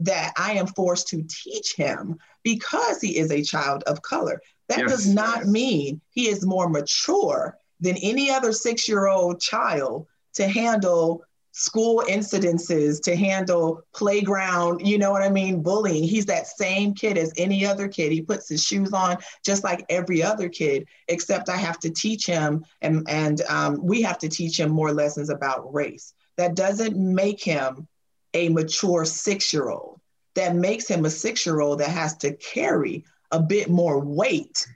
that 0.00 0.32
I 0.36 0.52
am 0.54 0.66
forced 0.66 1.08
to 1.08 1.22
teach 1.28 1.76
him 1.76 2.18
because 2.42 3.00
he 3.00 3.18
is 3.18 3.30
a 3.30 3.42
child 3.42 3.84
of 3.86 4.00
color. 4.00 4.40
That 4.68 4.80
yes. 4.80 4.90
does 4.90 5.06
not 5.06 5.46
mean 5.46 6.00
he 6.10 6.28
is 6.28 6.46
more 6.46 6.68
mature 6.68 7.58
than 7.80 7.96
any 7.98 8.30
other 8.30 8.52
six 8.52 8.88
year 8.88 9.08
old 9.08 9.40
child 9.40 10.06
to 10.34 10.48
handle 10.48 11.22
school 11.60 12.02
incidences 12.08 13.02
to 13.02 13.14
handle 13.14 13.82
playground, 13.92 14.80
you 14.86 14.96
know 14.96 15.10
what 15.10 15.20
I 15.20 15.28
mean, 15.28 15.62
bullying. 15.62 16.04
He's 16.04 16.24
that 16.24 16.46
same 16.46 16.94
kid 16.94 17.18
as 17.18 17.34
any 17.36 17.66
other 17.66 17.86
kid. 17.86 18.12
He 18.12 18.22
puts 18.22 18.48
his 18.48 18.64
shoes 18.64 18.94
on 18.94 19.18
just 19.44 19.62
like 19.62 19.84
every 19.90 20.22
other 20.22 20.48
kid, 20.48 20.88
except 21.08 21.50
I 21.50 21.58
have 21.58 21.78
to 21.80 21.90
teach 21.90 22.24
him 22.24 22.64
and, 22.80 23.06
and 23.10 23.42
um, 23.42 23.78
we 23.84 24.00
have 24.00 24.16
to 24.20 24.28
teach 24.28 24.58
him 24.58 24.70
more 24.70 24.94
lessons 24.94 25.28
about 25.28 25.74
race. 25.74 26.14
That 26.38 26.56
doesn't 26.56 26.96
make 26.96 27.42
him 27.44 27.86
a 28.32 28.48
mature 28.48 29.04
six 29.04 29.52
year 29.52 29.68
old. 29.68 30.00
That 30.36 30.56
makes 30.56 30.88
him 30.88 31.04
a 31.04 31.10
six 31.10 31.44
year 31.44 31.60
old 31.60 31.80
that 31.80 31.90
has 31.90 32.16
to 32.18 32.32
carry 32.36 33.04
a 33.32 33.38
bit 33.38 33.68
more 33.68 34.00
weight 34.00 34.66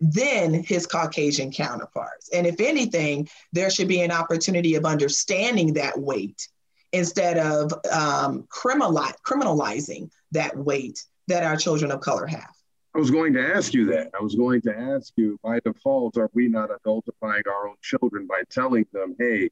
than 0.00 0.54
his 0.54 0.86
Caucasian 0.86 1.52
counterparts. 1.52 2.30
And 2.30 2.46
if 2.46 2.60
anything, 2.60 3.28
there 3.52 3.70
should 3.70 3.88
be 3.88 4.00
an 4.00 4.10
opportunity 4.10 4.74
of 4.74 4.84
understanding 4.84 5.74
that 5.74 5.98
weight 5.98 6.48
instead 6.92 7.38
of 7.38 7.72
um, 7.92 8.46
criminalizing 8.50 10.10
that 10.32 10.56
weight 10.56 11.04
that 11.28 11.44
our 11.44 11.56
children 11.56 11.90
of 11.90 12.00
color 12.00 12.26
have. 12.26 12.50
I 12.94 12.98
was 12.98 13.10
going 13.10 13.32
to 13.34 13.54
ask 13.54 13.72
you 13.72 13.86
that. 13.86 14.10
I 14.18 14.22
was 14.22 14.34
going 14.34 14.62
to 14.62 14.76
ask 14.76 15.12
you, 15.16 15.38
by 15.44 15.60
default, 15.60 16.16
are 16.16 16.30
we 16.34 16.48
not 16.48 16.70
adultifying 16.70 17.46
our 17.46 17.68
own 17.68 17.76
children 17.82 18.26
by 18.26 18.42
telling 18.50 18.84
them, 18.92 19.14
hey, 19.18 19.50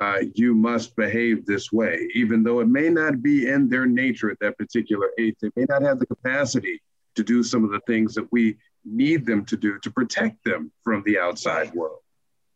uh, 0.00 0.18
you 0.34 0.54
must 0.54 0.96
behave 0.96 1.46
this 1.46 1.72
way, 1.72 2.08
even 2.14 2.42
though 2.42 2.60
it 2.60 2.68
may 2.68 2.88
not 2.88 3.22
be 3.22 3.48
in 3.48 3.68
their 3.68 3.86
nature 3.86 4.30
at 4.30 4.38
that 4.40 4.58
particular 4.58 5.10
age. 5.18 5.36
They 5.40 5.50
may 5.54 5.64
not 5.68 5.82
have 5.82 6.00
the 6.00 6.06
capacity 6.06 6.82
to 7.14 7.22
do 7.22 7.42
some 7.42 7.64
of 7.64 7.70
the 7.70 7.80
things 7.86 8.14
that 8.14 8.30
we 8.32 8.56
need 8.86 9.26
them 9.26 9.44
to 9.46 9.56
do 9.56 9.78
to 9.80 9.90
protect 9.90 10.44
them 10.44 10.70
from 10.82 11.02
the 11.04 11.18
outside 11.18 11.74
world. 11.74 11.98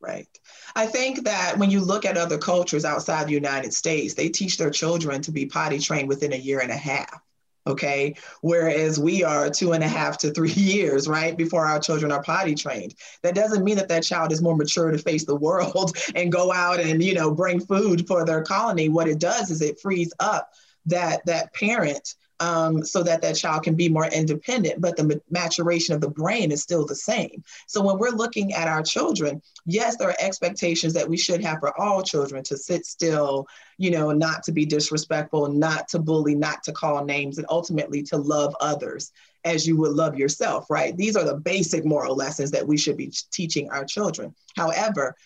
Right. 0.01 0.29
I 0.75 0.87
think 0.87 1.25
that 1.25 1.59
when 1.59 1.71
you 1.71 1.81
look 1.81 2.07
at 2.07 2.17
other 2.17 2.39
cultures 2.39 2.87
outside 2.87 3.27
the 3.27 3.33
United 3.33 3.75
States, 3.75 4.15
they 4.15 4.31
teach 4.31 4.57
their 4.57 4.71
children 4.71 5.21
to 5.23 5.31
be 5.31 5.45
potty 5.45 5.79
trained 5.79 6.09
within 6.09 6.33
a 6.33 6.37
year 6.37 6.61
and 6.61 6.71
a 6.71 6.77
half. 6.77 7.21
Okay. 7.67 8.15
Whereas 8.41 8.99
we 8.99 9.23
are 9.23 9.51
two 9.51 9.73
and 9.73 9.85
a 9.85 9.89
half 9.89 10.17
to 10.19 10.31
three 10.31 10.53
years, 10.57 11.07
right, 11.07 11.37
before 11.37 11.67
our 11.67 11.79
children 11.79 12.11
are 12.13 12.23
potty 12.23 12.55
trained. 12.55 12.95
That 13.23 13.35
doesn't 13.35 13.63
mean 13.63 13.77
that 13.77 13.89
that 13.89 14.03
child 14.03 14.33
is 14.33 14.41
more 14.41 14.57
mature 14.57 14.91
to 14.91 14.99
face 14.99 15.27
the 15.27 15.37
world 15.47 15.97
and 16.15 16.33
go 16.33 16.51
out 16.51 16.81
and, 16.81 17.03
you 17.03 17.15
know, 17.15 17.31
bring 17.31 17.61
food 17.61 18.07
for 18.07 18.25
their 18.25 18.43
colony. 18.43 18.89
What 18.89 19.09
it 19.09 19.19
does 19.19 19.51
is 19.51 19.61
it 19.61 19.81
frees 19.81 20.13
up 20.19 20.51
that 20.87 21.25
that 21.27 21.53
parent 21.53 22.15
um, 22.41 22.83
so 22.85 23.03
that 23.03 23.21
that 23.23 23.37
child 23.37 23.63
can 23.63 23.75
be 23.75 23.89
more 23.89 24.07
independent, 24.07 24.81
but 24.81 24.97
the 24.97 25.21
maturation 25.31 25.95
of 25.95 26.01
the 26.01 26.09
brain 26.09 26.51
is 26.51 26.63
still 26.63 26.87
the 26.87 26.95
same. 26.95 27.45
So 27.67 27.83
when 27.83 27.99
we're 27.99 28.11
looking 28.11 28.55
at 28.55 28.67
our 28.67 28.83
children, 28.83 29.43
yes, 29.67 29.97
there 29.97 30.09
are 30.09 30.17
expectations 30.19 30.95
that 30.95 31.09
we 31.09 31.19
should 31.19 31.43
have 31.45 31.61
for 31.61 31.79
all 31.79 32.03
children 32.03 32.43
to 32.45 32.57
sit 32.57 32.87
still, 32.87 33.47
you 33.77 33.91
know, 33.91 34.11
not 34.11 34.43
to 34.45 34.53
be 34.53 34.65
disrespectful, 34.65 35.49
not 35.49 35.89
to 35.89 35.99
bully, 35.99 36.35
not 36.35 36.63
to 36.65 36.73
call 36.73 37.05
names, 37.05 37.39
and 37.39 37.47
ultimately 37.51 38.03
to 38.05 38.17
love 38.17 38.57
others 38.61 39.13
as 39.45 39.67
you 39.67 39.77
would 39.77 39.93
love 39.93 40.19
yourself, 40.19 40.69
right? 40.71 40.97
These 40.97 41.17
are 41.17 41.25
the 41.25 41.37
basic 41.37 41.85
moral 41.85 42.17
lessons 42.17 42.51
that 42.51 42.67
we 42.67 42.77
should 42.77 42.97
be 42.97 43.13
teaching 43.31 43.71
our 43.71 43.85
children. 43.85 44.35
However, 44.57 45.17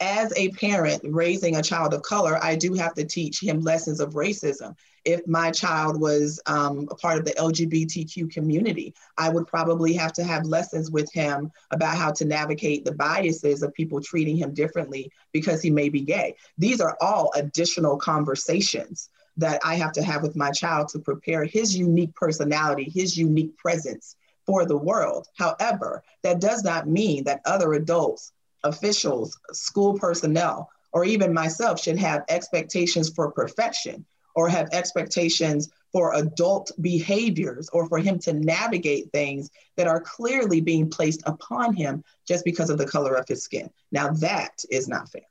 as 0.00 0.32
a 0.34 0.48
parent 0.52 1.02
raising 1.04 1.56
a 1.56 1.62
child 1.62 1.92
of 1.92 2.02
color, 2.02 2.38
I 2.42 2.56
do 2.56 2.72
have 2.74 2.94
to 2.94 3.04
teach 3.04 3.42
him 3.42 3.60
lessons 3.60 4.00
of 4.00 4.14
racism. 4.14 4.74
If 5.04 5.26
my 5.26 5.50
child 5.50 6.00
was 6.00 6.40
um, 6.46 6.88
a 6.90 6.94
part 6.94 7.18
of 7.18 7.24
the 7.24 7.32
LGBTQ 7.32 8.30
community, 8.30 8.94
I 9.18 9.28
would 9.28 9.46
probably 9.46 9.92
have 9.94 10.12
to 10.14 10.24
have 10.24 10.44
lessons 10.46 10.90
with 10.90 11.12
him 11.12 11.50
about 11.70 11.96
how 11.96 12.12
to 12.12 12.24
navigate 12.24 12.84
the 12.84 12.94
biases 12.94 13.62
of 13.62 13.74
people 13.74 14.00
treating 14.00 14.36
him 14.36 14.54
differently 14.54 15.12
because 15.32 15.62
he 15.62 15.70
may 15.70 15.90
be 15.90 16.00
gay. 16.00 16.34
These 16.56 16.80
are 16.80 16.96
all 17.00 17.30
additional 17.34 17.98
conversations 17.98 19.10
that 19.36 19.60
I 19.64 19.74
have 19.76 19.92
to 19.92 20.02
have 20.02 20.22
with 20.22 20.36
my 20.36 20.50
child 20.50 20.88
to 20.88 20.98
prepare 20.98 21.44
his 21.44 21.76
unique 21.76 22.14
personality, 22.14 22.84
his 22.84 23.16
unique 23.16 23.56
presence 23.56 24.16
for 24.46 24.64
the 24.64 24.76
world. 24.76 25.28
However, 25.36 26.02
that 26.22 26.40
does 26.40 26.64
not 26.64 26.88
mean 26.88 27.24
that 27.24 27.42
other 27.44 27.74
adults 27.74 28.32
officials, 28.64 29.38
school 29.52 29.98
personnel, 29.98 30.70
or 30.92 31.04
even 31.04 31.32
myself 31.32 31.80
should 31.80 31.98
have 31.98 32.24
expectations 32.28 33.10
for 33.10 33.30
perfection 33.30 34.04
or 34.34 34.48
have 34.48 34.68
expectations 34.72 35.70
for 35.92 36.14
adult 36.14 36.70
behaviors 36.80 37.68
or 37.72 37.88
for 37.88 37.98
him 37.98 38.18
to 38.20 38.32
navigate 38.32 39.10
things 39.12 39.50
that 39.76 39.86
are 39.86 40.00
clearly 40.00 40.60
being 40.60 40.88
placed 40.88 41.22
upon 41.26 41.74
him 41.74 42.04
just 42.26 42.44
because 42.44 42.70
of 42.70 42.78
the 42.78 42.86
color 42.86 43.14
of 43.14 43.26
his 43.26 43.42
skin. 43.42 43.68
Now, 43.90 44.10
that 44.14 44.64
is 44.70 44.88
not 44.88 45.10
fair. 45.10 45.22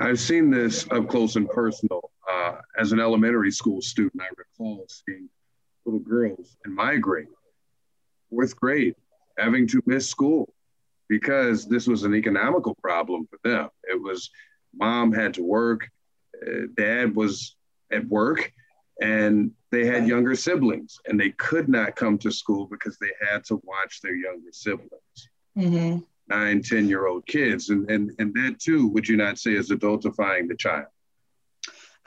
I've 0.00 0.20
seen 0.20 0.50
this 0.50 0.86
up 0.90 1.08
close 1.08 1.36
and 1.36 1.48
personal. 1.48 2.10
Uh, 2.30 2.56
as 2.78 2.92
an 2.92 3.00
elementary 3.00 3.50
school 3.50 3.80
student, 3.80 4.22
I 4.22 4.28
recall 4.36 4.86
seeing 4.88 5.28
little 5.84 6.00
girls 6.00 6.56
in 6.64 6.74
my 6.74 6.96
grade, 6.96 7.26
fourth 8.28 8.54
grade, 8.54 8.94
having 9.38 9.66
to 9.68 9.82
miss 9.86 10.08
school 10.08 10.52
because 11.10 11.66
this 11.66 11.88
was 11.88 12.04
an 12.04 12.14
economical 12.14 12.74
problem 12.76 13.26
for 13.28 13.38
them. 13.42 13.68
It 13.82 14.00
was 14.00 14.30
mom 14.72 15.12
had 15.12 15.34
to 15.34 15.42
work, 15.42 15.90
uh, 16.40 16.68
dad 16.76 17.16
was 17.16 17.56
at 17.92 18.06
work, 18.06 18.52
and 19.02 19.50
they 19.72 19.84
had 19.84 20.06
younger 20.06 20.36
siblings, 20.36 20.98
and 21.06 21.18
they 21.18 21.30
could 21.30 21.68
not 21.68 21.96
come 21.96 22.16
to 22.18 22.30
school 22.30 22.66
because 22.70 22.96
they 22.98 23.10
had 23.28 23.44
to 23.46 23.60
watch 23.64 24.00
their 24.00 24.14
younger 24.14 24.52
siblings. 24.52 24.90
Mm-hmm. 25.58 25.98
Nine, 26.28 26.62
10 26.62 26.88
year 26.88 27.08
old 27.08 27.26
kids. 27.26 27.70
And, 27.70 27.90
and, 27.90 28.12
and 28.20 28.32
that 28.34 28.60
too, 28.60 28.86
would 28.88 29.08
you 29.08 29.16
not 29.16 29.36
say 29.38 29.54
is 29.54 29.70
adultifying 29.70 30.48
the 30.48 30.56
child? 30.56 30.86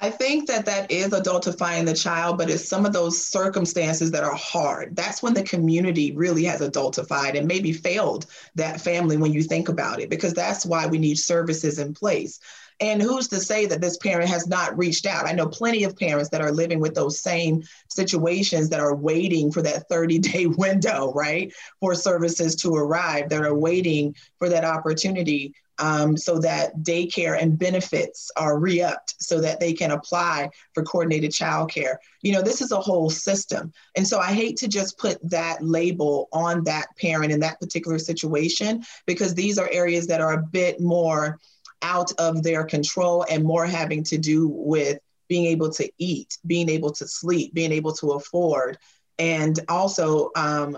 I 0.03 0.10
think 0.10 0.48
that 0.48 0.65
that 0.65 0.91
is 0.91 1.12
adultifying 1.12 1.86
the 1.86 1.93
child, 1.93 2.38
but 2.38 2.50
it's 2.50 2.67
some 2.67 2.86
of 2.86 2.91
those 2.91 3.25
circumstances 3.25 4.12
that 4.12 4.25
are 4.25 4.36
hard. 4.36 4.98
That's 4.98 5.24
when 5.24 5.33
the 5.33 5.43
community 5.43 6.12
really 6.12 6.43
has 6.43 6.60
adultified 6.60 7.38
and 7.38 7.48
maybe 7.48 7.72
failed 7.72 8.25
that 8.55 8.81
family 8.81 9.15
when 9.15 9.31
you 9.31 9.41
think 9.41 9.69
about 9.69 10.01
it, 10.01 10.10
because 10.10 10.33
that's 10.33 10.65
why 10.65 10.88
we 10.88 10.98
need 10.98 11.17
services 11.17 11.79
in 11.79 11.93
place. 11.93 12.41
And 12.81 13.01
who's 13.01 13.29
to 13.29 13.39
say 13.39 13.65
that 13.67 13.79
this 13.79 13.95
parent 13.95 14.27
has 14.27 14.45
not 14.45 14.77
reached 14.77 15.05
out? 15.05 15.25
I 15.25 15.31
know 15.31 15.48
plenty 15.48 15.86
of 15.86 15.95
parents 15.95 16.27
that 16.31 16.41
are 16.41 16.51
living 16.51 16.81
with 16.81 16.95
those 16.95 17.22
same 17.22 17.63
situations 17.88 18.67
that 18.69 18.81
are 18.81 18.95
waiting 18.95 19.53
for 19.53 19.62
that 19.62 19.88
30 19.88 20.19
day 20.19 20.45
window, 20.57 21.13
right? 21.13 21.53
For 21.79 21.95
services 21.95 22.57
to 22.57 22.75
arrive, 22.75 23.29
that 23.29 23.45
are 23.45 23.55
waiting 23.55 24.17
for 24.38 24.50
that 24.50 24.65
opportunity 24.65 25.53
um, 25.80 26.15
so 26.15 26.39
that 26.39 26.77
daycare 26.80 27.42
and 27.42 27.58
benefits 27.58 28.32
are 28.38 28.60
re-upped 28.60 29.15
so 29.20 29.39
that 29.42 29.60
they 29.60 29.74
can 29.74 29.92
apply 29.92 30.50
for 30.74 30.84
coordinated 30.84 31.32
childcare. 31.32 31.96
You 32.22 32.34
know, 32.34 32.42
this 32.42 32.62
is 32.62 32.72
a 32.72 32.80
whole 32.80 33.10
system. 33.10 33.74
And 33.96 34.08
so 34.08 34.20
I 34.20 34.34
hate 34.34 34.58
to 34.58 34.68
just 34.68 34.98
put 34.98 35.18
that 35.30 35.63
label 35.63 36.30
on 36.32 36.63
that 36.65 36.88
parent 37.00 37.32
in 37.32 37.39
that 37.42 37.60
particular 37.60 38.00
situation 38.00 38.84
because 39.06 39.34
these 39.34 39.58
are 39.58 39.70
areas 39.72 40.08
that 40.08 40.22
are 40.22 40.34
a 40.34 40.44
bit 40.44 40.80
more 40.80 41.39
out 41.82 42.12
of 42.18 42.44
their 42.44 42.63
control 42.63 43.25
and 43.30 43.44
more 43.44 43.65
having 43.65 44.03
to 44.06 44.18
do 44.18 44.48
with 44.48 45.00
being 45.27 45.46
able 45.46 45.72
to 45.72 45.89
eat, 45.98 46.38
being 46.46 46.70
able 46.70 46.92
to 46.92 47.08
sleep, 47.08 47.53
being 47.53 47.72
able 47.72 47.94
to 47.94 48.12
afford, 48.12 48.77
and 49.20 49.60
also 49.68 50.30
um, 50.36 50.77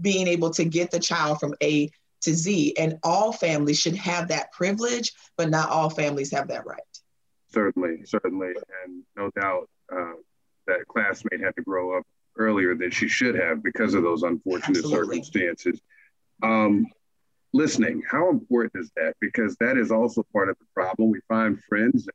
being 0.00 0.26
able 0.26 0.50
to 0.50 0.64
get 0.64 0.90
the 0.90 1.00
child 1.00 1.38
from 1.40 1.54
A 1.62 1.90
to 2.22 2.34
Z. 2.34 2.74
And 2.78 2.98
all 3.02 3.32
families 3.32 3.78
should 3.78 3.96
have 3.96 4.28
that 4.28 4.52
privilege, 4.52 5.12
but 5.36 5.50
not 5.50 5.70
all 5.70 5.90
families 5.90 6.32
have 6.32 6.48
that 6.48 6.66
right. 6.66 6.80
Certainly, 7.52 8.04
certainly. 8.04 8.54
And 8.84 9.02
no 9.16 9.30
doubt 9.40 9.68
uh, 9.92 10.12
that 10.66 10.86
classmate 10.88 11.40
had 11.40 11.54
to 11.56 11.62
grow 11.62 11.96
up 11.96 12.04
earlier 12.36 12.74
than 12.74 12.90
she 12.90 13.08
should 13.08 13.34
have 13.34 13.62
because 13.62 13.94
of 13.94 14.02
those 14.02 14.22
unfortunate 14.22 14.78
Absolutely. 14.78 15.22
circumstances. 15.22 15.80
Um, 16.42 16.86
listening, 17.52 18.02
how 18.10 18.28
important 18.28 18.72
is 18.76 18.90
that? 18.96 19.14
Because 19.20 19.56
that 19.60 19.78
is 19.78 19.90
also 19.90 20.24
part 20.32 20.48
of 20.50 20.56
the 20.58 20.66
problem. 20.74 21.10
We 21.10 21.20
find 21.28 21.58
friends, 21.68 22.08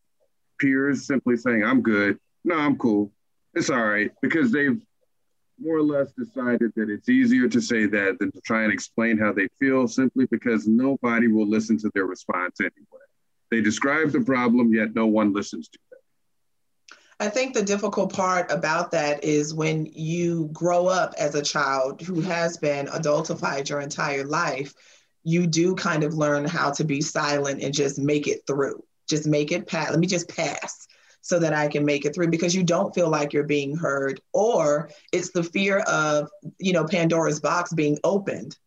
peers 0.60 1.08
simply 1.08 1.38
saying, 1.38 1.64
I'm 1.64 1.82
good. 1.82 2.20
No, 2.44 2.56
I'm 2.56 2.78
cool. 2.78 3.12
It's 3.54 3.70
all 3.70 3.84
right. 3.84 4.12
Because 4.22 4.52
they've 4.52 4.80
more 5.62 5.78
or 5.78 5.84
less 5.84 6.12
decided 6.14 6.72
that 6.76 6.90
it's 6.90 7.10
easier 7.10 7.48
to 7.48 7.62
say 7.62 7.86
that 7.86 8.18
than 8.20 8.32
to 8.32 8.42
try 8.42 8.64
and 8.64 8.74
explain 8.74 9.18
how 9.18 9.32
they 9.32 9.48
feel 9.60 9.88
simply 9.88 10.26
because 10.32 10.68
nobody 10.68 11.28
will 11.28 11.48
listen 11.48 11.78
to 11.80 11.92
their 11.94 12.06
response 12.06 12.60
anyway. 12.60 13.06
They 13.52 13.62
describe 13.62 14.12
the 14.12 14.22
problem, 14.22 14.74
yet 14.74 14.96
no 14.96 15.08
one 15.08 15.34
listens 15.34 15.68
to 15.70 15.80
them. 15.90 16.98
I 17.20 17.30
think 17.30 17.54
the 17.54 17.62
difficult 17.62 18.14
part 18.14 18.52
about 18.52 18.92
that 18.92 19.24
is 19.24 19.54
when 19.54 19.86
you 19.86 20.50
grow 20.54 20.88
up 20.88 21.14
as 21.20 21.36
a 21.36 21.44
child 21.44 22.02
who 22.02 22.22
has 22.22 22.58
been 22.58 22.88
adultified 22.88 23.70
your 23.70 23.82
entire 23.82 24.26
life, 24.26 24.74
you 25.24 25.46
do 25.46 25.76
kind 25.76 26.04
of 26.04 26.16
learn 26.16 26.46
how 26.46 26.72
to 26.72 26.84
be 26.84 27.02
silent 27.02 27.62
and 27.62 27.74
just 27.74 28.00
make 28.00 28.28
it 28.28 28.42
through. 28.48 28.84
Just 29.08 29.28
make 29.28 29.52
it 29.52 29.68
pass. 29.68 29.92
Let 29.92 30.00
me 30.00 30.08
just 30.08 30.30
pass 30.30 30.88
so 31.22 31.40
that 31.40 31.54
I 31.54 31.68
can 31.68 31.86
make 31.86 32.06
it 32.06 32.14
through 32.14 32.30
because 32.30 32.56
you 32.56 32.64
don't 32.64 32.94
feel 32.94 33.10
like 33.10 33.32
you're 33.32 33.44
being 33.44 33.76
heard, 33.76 34.20
or 34.34 34.90
it's 35.14 35.32
the 35.32 35.44
fear 35.44 35.80
of, 35.80 36.30
you 36.60 36.74
know, 36.74 36.86
Pandora's 36.86 37.40
box 37.40 37.72
being 37.74 37.98
opened 38.04 38.58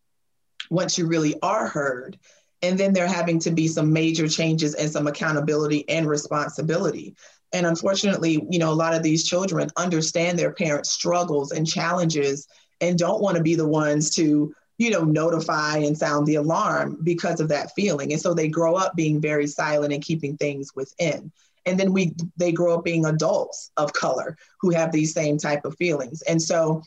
once 0.69 0.97
you 0.97 1.05
really 1.05 1.35
are 1.41 1.67
heard. 1.67 2.17
And 2.61 2.77
then 2.77 2.93
there 2.93 3.07
having 3.07 3.39
to 3.41 3.51
be 3.51 3.67
some 3.67 3.91
major 3.93 4.27
changes 4.27 4.73
and 4.73 4.89
some 4.89 5.05
accountability 5.05 5.87
and 5.89 6.07
responsibility. 6.07 7.15
And 7.53 7.65
unfortunately, 7.65 8.45
you 8.49 8.57
know, 8.57 8.71
a 8.71 8.73
lot 8.73 8.95
of 8.95 9.03
these 9.03 9.27
children 9.27 9.69
understand 9.77 10.39
their 10.39 10.53
parents' 10.53 10.91
struggles 10.91 11.51
and 11.51 11.67
challenges 11.67 12.47
and 12.81 12.97
don't 12.97 13.21
want 13.21 13.37
to 13.37 13.43
be 13.43 13.55
the 13.55 13.67
ones 13.67 14.09
to, 14.15 14.53
you 14.77 14.89
know, 14.89 15.03
notify 15.03 15.77
and 15.77 15.97
sound 15.97 16.25
the 16.25 16.35
alarm 16.35 16.97
because 17.03 17.39
of 17.39 17.49
that 17.49 17.71
feeling. 17.75 18.11
And 18.11 18.21
so 18.21 18.33
they 18.33 18.47
grow 18.47 18.75
up 18.75 18.95
being 18.95 19.21
very 19.21 19.47
silent 19.47 19.93
and 19.93 20.03
keeping 20.03 20.35
things 20.37 20.71
within 20.75 21.31
and 21.65 21.79
then 21.79 21.91
we 21.91 22.13
they 22.37 22.51
grow 22.51 22.75
up 22.75 22.83
being 22.83 23.05
adults 23.05 23.71
of 23.77 23.93
color 23.93 24.37
who 24.59 24.69
have 24.71 24.91
these 24.91 25.13
same 25.13 25.37
type 25.37 25.65
of 25.65 25.75
feelings. 25.77 26.21
And 26.23 26.41
so 26.41 26.83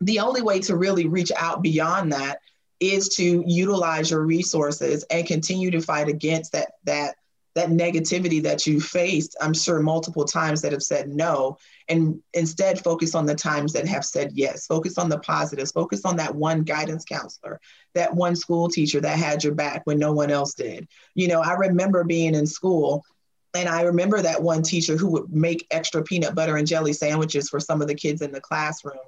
the 0.00 0.20
only 0.20 0.42
way 0.42 0.60
to 0.60 0.76
really 0.76 1.06
reach 1.06 1.32
out 1.36 1.62
beyond 1.62 2.12
that 2.12 2.40
is 2.80 3.08
to 3.08 3.42
utilize 3.46 4.10
your 4.10 4.22
resources 4.22 5.04
and 5.10 5.26
continue 5.26 5.70
to 5.70 5.80
fight 5.80 6.08
against 6.08 6.52
that 6.52 6.72
that 6.84 7.16
that 7.54 7.70
negativity 7.70 8.42
that 8.42 8.66
you 8.66 8.78
faced 8.78 9.34
i'm 9.40 9.54
sure 9.54 9.80
multiple 9.80 10.26
times 10.26 10.60
that 10.60 10.72
have 10.72 10.82
said 10.82 11.08
no 11.08 11.56
and 11.88 12.20
instead 12.34 12.82
focus 12.82 13.14
on 13.14 13.24
the 13.26 13.34
times 13.34 13.72
that 13.72 13.86
have 13.86 14.04
said 14.04 14.32
yes. 14.34 14.66
Focus 14.66 14.98
on 14.98 15.08
the 15.08 15.20
positives. 15.20 15.70
Focus 15.70 16.04
on 16.04 16.16
that 16.16 16.34
one 16.34 16.62
guidance 16.62 17.04
counselor 17.04 17.60
that 17.94 18.14
one 18.14 18.36
school 18.36 18.68
teacher 18.68 19.00
that 19.00 19.18
had 19.18 19.42
your 19.42 19.54
back 19.54 19.82
when 19.84 19.98
no 19.98 20.12
one 20.12 20.30
else 20.30 20.54
did. 20.54 20.88
You 21.14 21.28
know 21.28 21.40
i 21.40 21.54
remember 21.54 22.04
being 22.04 22.34
in 22.34 22.46
school 22.46 23.04
and 23.56 23.68
I 23.68 23.82
remember 23.82 24.22
that 24.22 24.42
one 24.42 24.62
teacher 24.62 24.96
who 24.96 25.08
would 25.08 25.32
make 25.32 25.66
extra 25.70 26.02
peanut 26.02 26.34
butter 26.34 26.56
and 26.56 26.66
jelly 26.66 26.92
sandwiches 26.92 27.48
for 27.48 27.60
some 27.60 27.80
of 27.80 27.88
the 27.88 27.94
kids 27.94 28.22
in 28.22 28.32
the 28.32 28.40
classroom. 28.40 28.98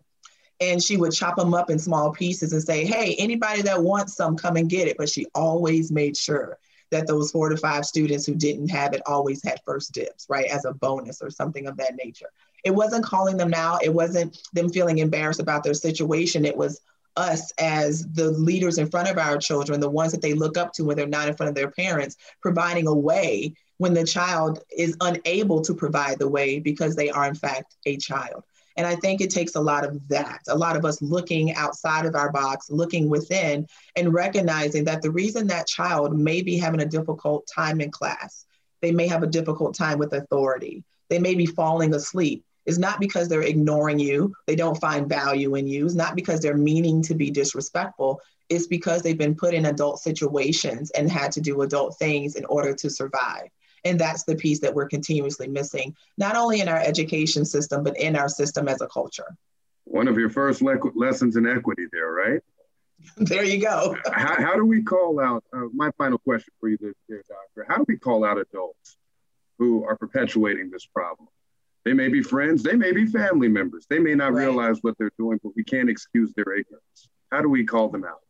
And 0.60 0.82
she 0.82 0.96
would 0.96 1.12
chop 1.12 1.36
them 1.36 1.54
up 1.54 1.70
in 1.70 1.78
small 1.78 2.10
pieces 2.10 2.52
and 2.52 2.62
say, 2.62 2.84
Hey, 2.84 3.14
anybody 3.18 3.62
that 3.62 3.82
wants 3.82 4.16
some, 4.16 4.36
come 4.36 4.56
and 4.56 4.68
get 4.68 4.88
it. 4.88 4.96
But 4.98 5.08
she 5.08 5.26
always 5.34 5.92
made 5.92 6.16
sure 6.16 6.58
that 6.90 7.06
those 7.06 7.30
four 7.30 7.48
to 7.48 7.56
five 7.56 7.84
students 7.84 8.26
who 8.26 8.34
didn't 8.34 8.68
have 8.68 8.94
it 8.94 9.02
always 9.06 9.42
had 9.42 9.60
first 9.64 9.92
dibs, 9.92 10.26
right, 10.28 10.46
as 10.46 10.64
a 10.64 10.72
bonus 10.72 11.20
or 11.22 11.30
something 11.30 11.66
of 11.66 11.76
that 11.76 11.96
nature. 11.96 12.30
It 12.64 12.74
wasn't 12.74 13.04
calling 13.04 13.36
them 13.36 13.54
out, 13.54 13.84
it 13.84 13.92
wasn't 13.92 14.38
them 14.52 14.70
feeling 14.70 14.98
embarrassed 14.98 15.40
about 15.40 15.62
their 15.62 15.74
situation. 15.74 16.44
It 16.44 16.56
was 16.56 16.80
us 17.16 17.52
as 17.58 18.06
the 18.12 18.30
leaders 18.30 18.78
in 18.78 18.88
front 18.88 19.08
of 19.08 19.18
our 19.18 19.36
children, 19.38 19.80
the 19.80 19.90
ones 19.90 20.12
that 20.12 20.22
they 20.22 20.34
look 20.34 20.56
up 20.56 20.72
to 20.72 20.84
when 20.84 20.96
they're 20.96 21.06
not 21.06 21.28
in 21.28 21.36
front 21.36 21.48
of 21.48 21.54
their 21.54 21.70
parents, 21.70 22.16
providing 22.40 22.86
a 22.86 22.94
way 22.94 23.54
when 23.78 23.94
the 23.94 24.04
child 24.04 24.62
is 24.76 24.96
unable 25.00 25.62
to 25.62 25.74
provide 25.74 26.18
the 26.18 26.28
way 26.28 26.58
because 26.58 26.94
they 26.94 27.10
are, 27.10 27.26
in 27.26 27.34
fact, 27.34 27.76
a 27.86 27.96
child. 27.96 28.44
And 28.76 28.86
I 28.86 28.94
think 28.94 29.20
it 29.20 29.30
takes 29.30 29.56
a 29.56 29.60
lot 29.60 29.84
of 29.84 30.00
that, 30.08 30.40
a 30.48 30.56
lot 30.56 30.76
of 30.76 30.84
us 30.84 31.02
looking 31.02 31.52
outside 31.54 32.06
of 32.06 32.14
our 32.14 32.30
box, 32.30 32.70
looking 32.70 33.08
within, 33.08 33.66
and 33.96 34.14
recognizing 34.14 34.84
that 34.84 35.02
the 35.02 35.10
reason 35.10 35.48
that 35.48 35.66
child 35.66 36.16
may 36.16 36.42
be 36.42 36.56
having 36.56 36.80
a 36.80 36.86
difficult 36.86 37.48
time 37.52 37.80
in 37.80 37.90
class, 37.90 38.46
they 38.80 38.92
may 38.92 39.08
have 39.08 39.24
a 39.24 39.28
difficult 39.28 39.74
time 39.74 39.98
with 39.98 40.12
authority, 40.12 40.84
they 41.08 41.18
may 41.18 41.34
be 41.34 41.46
falling 41.46 41.92
asleep, 41.92 42.44
is 42.66 42.78
not 42.78 43.00
because 43.00 43.28
they're 43.28 43.42
ignoring 43.42 43.98
you, 43.98 44.32
they 44.46 44.54
don't 44.54 44.80
find 44.80 45.08
value 45.08 45.56
in 45.56 45.66
you, 45.66 45.86
it's 45.86 45.94
not 45.94 46.14
because 46.14 46.40
they're 46.40 46.56
meaning 46.56 47.02
to 47.02 47.14
be 47.14 47.30
disrespectful, 47.30 48.20
it's 48.48 48.68
because 48.68 49.02
they've 49.02 49.18
been 49.18 49.34
put 49.34 49.54
in 49.54 49.66
adult 49.66 49.98
situations 49.98 50.90
and 50.92 51.10
had 51.10 51.32
to 51.32 51.40
do 51.40 51.62
adult 51.62 51.98
things 51.98 52.36
in 52.36 52.44
order 52.44 52.74
to 52.74 52.88
survive. 52.88 53.48
And 53.84 53.98
that's 53.98 54.24
the 54.24 54.36
piece 54.36 54.60
that 54.60 54.74
we're 54.74 54.88
continuously 54.88 55.48
missing, 55.48 55.94
not 56.16 56.36
only 56.36 56.60
in 56.60 56.68
our 56.68 56.78
education 56.78 57.44
system, 57.44 57.82
but 57.82 57.98
in 57.98 58.16
our 58.16 58.28
system 58.28 58.68
as 58.68 58.80
a 58.80 58.88
culture. 58.88 59.36
One 59.84 60.08
of 60.08 60.18
your 60.18 60.30
first 60.30 60.62
le- 60.62 60.78
lessons 60.94 61.36
in 61.36 61.46
equity 61.46 61.86
there, 61.92 62.12
right? 62.12 62.40
there 63.16 63.44
you 63.44 63.60
go. 63.60 63.96
how, 64.12 64.34
how, 64.36 64.54
do 64.54 64.64
we 64.64 64.82
call 64.82 65.20
out, 65.20 65.44
uh, 65.52 65.66
my 65.72 65.90
final 65.98 66.18
question 66.18 66.52
for 66.60 66.68
you 66.68 66.78
there, 66.80 67.22
doctor, 67.28 67.66
how 67.68 67.78
do 67.78 67.84
we 67.88 67.96
call 67.96 68.24
out 68.24 68.38
adults 68.38 68.96
who 69.58 69.84
are 69.84 69.96
perpetuating 69.96 70.70
this 70.70 70.86
problem? 70.86 71.28
They 71.84 71.92
may 71.94 72.08
be 72.08 72.22
friends, 72.22 72.62
they 72.62 72.74
may 72.74 72.92
be 72.92 73.06
family 73.06 73.48
members, 73.48 73.86
they 73.88 73.98
may 73.98 74.14
not 74.14 74.32
right. 74.32 74.42
realize 74.42 74.78
what 74.82 74.98
they're 74.98 75.12
doing, 75.18 75.38
but 75.42 75.52
we 75.56 75.64
can't 75.64 75.88
excuse 75.88 76.32
their 76.34 76.52
ignorance. 76.52 77.08
How 77.30 77.40
do 77.40 77.48
we 77.48 77.64
call 77.64 77.88
them 77.88 78.04
out? 78.04 78.20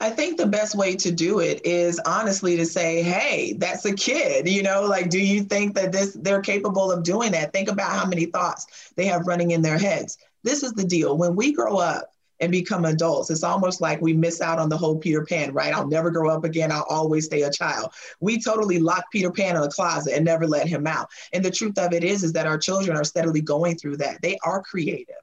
I 0.00 0.10
think 0.10 0.36
the 0.36 0.46
best 0.46 0.74
way 0.74 0.96
to 0.96 1.12
do 1.12 1.40
it 1.40 1.64
is 1.64 2.00
honestly 2.06 2.56
to 2.56 2.66
say, 2.66 3.02
hey, 3.02 3.54
that's 3.58 3.84
a 3.84 3.94
kid, 3.94 4.48
you 4.48 4.62
know, 4.62 4.82
like, 4.82 5.10
do 5.10 5.18
you 5.18 5.42
think 5.42 5.74
that 5.74 5.92
this 5.92 6.16
they're 6.20 6.40
capable 6.40 6.90
of 6.90 7.02
doing 7.02 7.32
that? 7.32 7.52
Think 7.52 7.68
about 7.68 7.92
how 7.92 8.06
many 8.06 8.26
thoughts 8.26 8.92
they 8.96 9.06
have 9.06 9.26
running 9.26 9.50
in 9.52 9.62
their 9.62 9.78
heads. 9.78 10.18
This 10.42 10.62
is 10.62 10.72
the 10.72 10.84
deal. 10.84 11.16
When 11.16 11.36
we 11.36 11.52
grow 11.52 11.76
up 11.76 12.10
and 12.40 12.50
become 12.50 12.84
adults, 12.84 13.30
it's 13.30 13.44
almost 13.44 13.80
like 13.80 14.00
we 14.00 14.12
miss 14.12 14.40
out 14.40 14.58
on 14.58 14.68
the 14.68 14.76
whole 14.76 14.98
Peter 14.98 15.24
Pan, 15.24 15.52
right? 15.52 15.72
I'll 15.72 15.86
never 15.86 16.10
grow 16.10 16.30
up 16.30 16.42
again. 16.42 16.72
I'll 16.72 16.86
always 16.88 17.26
stay 17.26 17.42
a 17.42 17.52
child. 17.52 17.92
We 18.20 18.40
totally 18.40 18.80
lock 18.80 19.04
Peter 19.12 19.30
Pan 19.30 19.56
in 19.56 19.62
a 19.62 19.68
closet 19.68 20.14
and 20.14 20.24
never 20.24 20.48
let 20.48 20.66
him 20.66 20.86
out. 20.86 21.08
And 21.32 21.44
the 21.44 21.50
truth 21.50 21.78
of 21.78 21.92
it 21.92 22.02
is, 22.02 22.24
is 22.24 22.32
that 22.32 22.46
our 22.46 22.58
children 22.58 22.96
are 22.96 23.04
steadily 23.04 23.40
going 23.40 23.76
through 23.76 23.98
that. 23.98 24.20
They 24.22 24.36
are 24.44 24.62
creative 24.62 25.14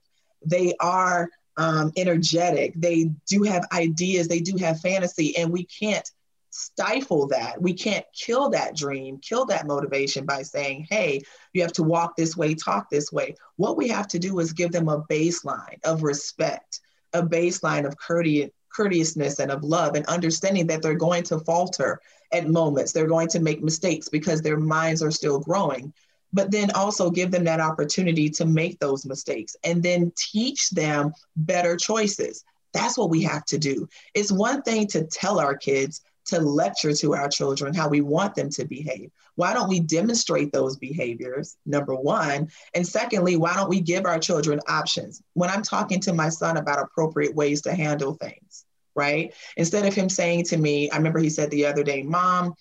they 0.46 0.74
are 0.80 1.30
um, 1.60 1.92
energetic, 1.98 2.74
they 2.76 3.12
do 3.28 3.44
have 3.44 3.68
ideas, 3.74 4.30
they 4.30 4.40
do 4.40 4.56
have 4.58 4.80
fantasy, 4.80 5.36
and 5.38 5.52
we 5.52 5.66
can't 5.66 6.10
stifle 6.52 7.28
that. 7.28 7.62
We 7.62 7.74
can't 7.74 8.06
kill 8.14 8.50
that 8.52 8.78
dream, 8.78 9.20
kill 9.20 9.46
that 9.48 9.68
motivation 9.68 10.26
by 10.26 10.44
saying, 10.44 10.88
hey, 10.90 11.22
you 11.54 11.62
have 11.62 11.74
to 11.74 11.84
walk 11.84 12.16
this 12.16 12.38
way, 12.38 12.56
talk 12.56 12.90
this 12.90 13.12
way. 13.12 13.36
What 13.58 13.76
we 13.76 13.90
have 13.90 14.08
to 14.08 14.20
do 14.20 14.40
is 14.40 14.54
give 14.54 14.72
them 14.72 14.88
a 14.88 15.04
baseline 15.04 15.84
of 15.84 16.02
respect, 16.02 16.80
a 17.14 17.22
baseline 17.22 17.86
of 17.86 17.98
courteous, 17.98 18.52
courteousness 18.74 19.40
and 19.40 19.52
of 19.52 19.64
love 19.64 19.96
and 19.96 20.06
understanding 20.06 20.68
that 20.68 20.82
they're 20.82 20.96
going 20.96 21.24
to 21.24 21.40
falter 21.40 22.00
at 22.32 22.48
moments. 22.48 22.94
They're 22.94 23.08
going 23.08 23.28
to 23.30 23.42
make 23.42 23.62
mistakes 23.62 24.08
because 24.08 24.42
their 24.42 24.60
minds 24.60 25.04
are 25.04 25.12
still 25.12 25.40
growing. 25.40 25.92
But 26.32 26.52
then 26.52 26.72
also 26.72 27.10
give 27.10 27.32
them 27.32 27.46
that 27.46 27.60
opportunity 27.60 28.30
to 28.32 28.46
make 28.46 28.80
those 28.80 29.06
mistakes 29.06 29.56
and 29.64 29.82
then 29.82 30.12
teach 30.16 30.70
them 30.70 31.14
better 31.36 31.76
choices. 31.76 32.44
That's 32.74 32.98
what 32.98 33.10
we 33.10 33.24
have 33.24 33.46
to 33.46 33.58
do. 33.58 33.88
It's 34.14 34.32
one 34.32 34.62
thing 34.62 34.88
to 34.88 35.06
tell 35.06 35.40
our 35.40 35.56
kids 35.56 36.02
to 36.26 36.40
lecture 36.40 36.94
to 36.94 37.16
our 37.16 37.28
children 37.28 37.74
how 37.74 37.90
we 37.90 38.02
want 38.02 38.36
them 38.36 38.50
to 38.52 38.66
behave. 38.66 39.10
Why 39.36 39.54
don't 39.54 39.70
we 39.70 39.80
demonstrate 39.80 40.52
those 40.52 40.78
behaviors, 40.78 41.58
number 41.66 41.96
one? 41.96 42.50
And 42.76 42.86
secondly, 42.86 43.36
why 43.36 43.56
don't 43.56 43.70
we 43.70 43.82
give 43.82 44.06
our 44.06 44.20
children 44.20 44.60
options? 44.68 45.24
When 45.34 45.50
I'm 45.50 45.64
talking 45.64 46.00
to 46.02 46.14
my 46.14 46.30
son 46.30 46.58
about 46.58 46.84
appropriate 46.84 47.34
ways 47.34 47.64
to 47.64 47.74
handle 47.74 48.14
things, 48.14 48.66
right? 48.96 49.34
Instead 49.58 49.86
of 49.86 49.96
him 49.96 50.10
saying 50.10 50.44
to 50.46 50.58
me, 50.58 50.92
I 50.92 50.98
remember 50.98 51.20
he 51.20 51.30
said 51.30 51.50
the 51.50 51.66
other 51.66 51.84
day, 51.84 52.04
Mom, 52.04 52.54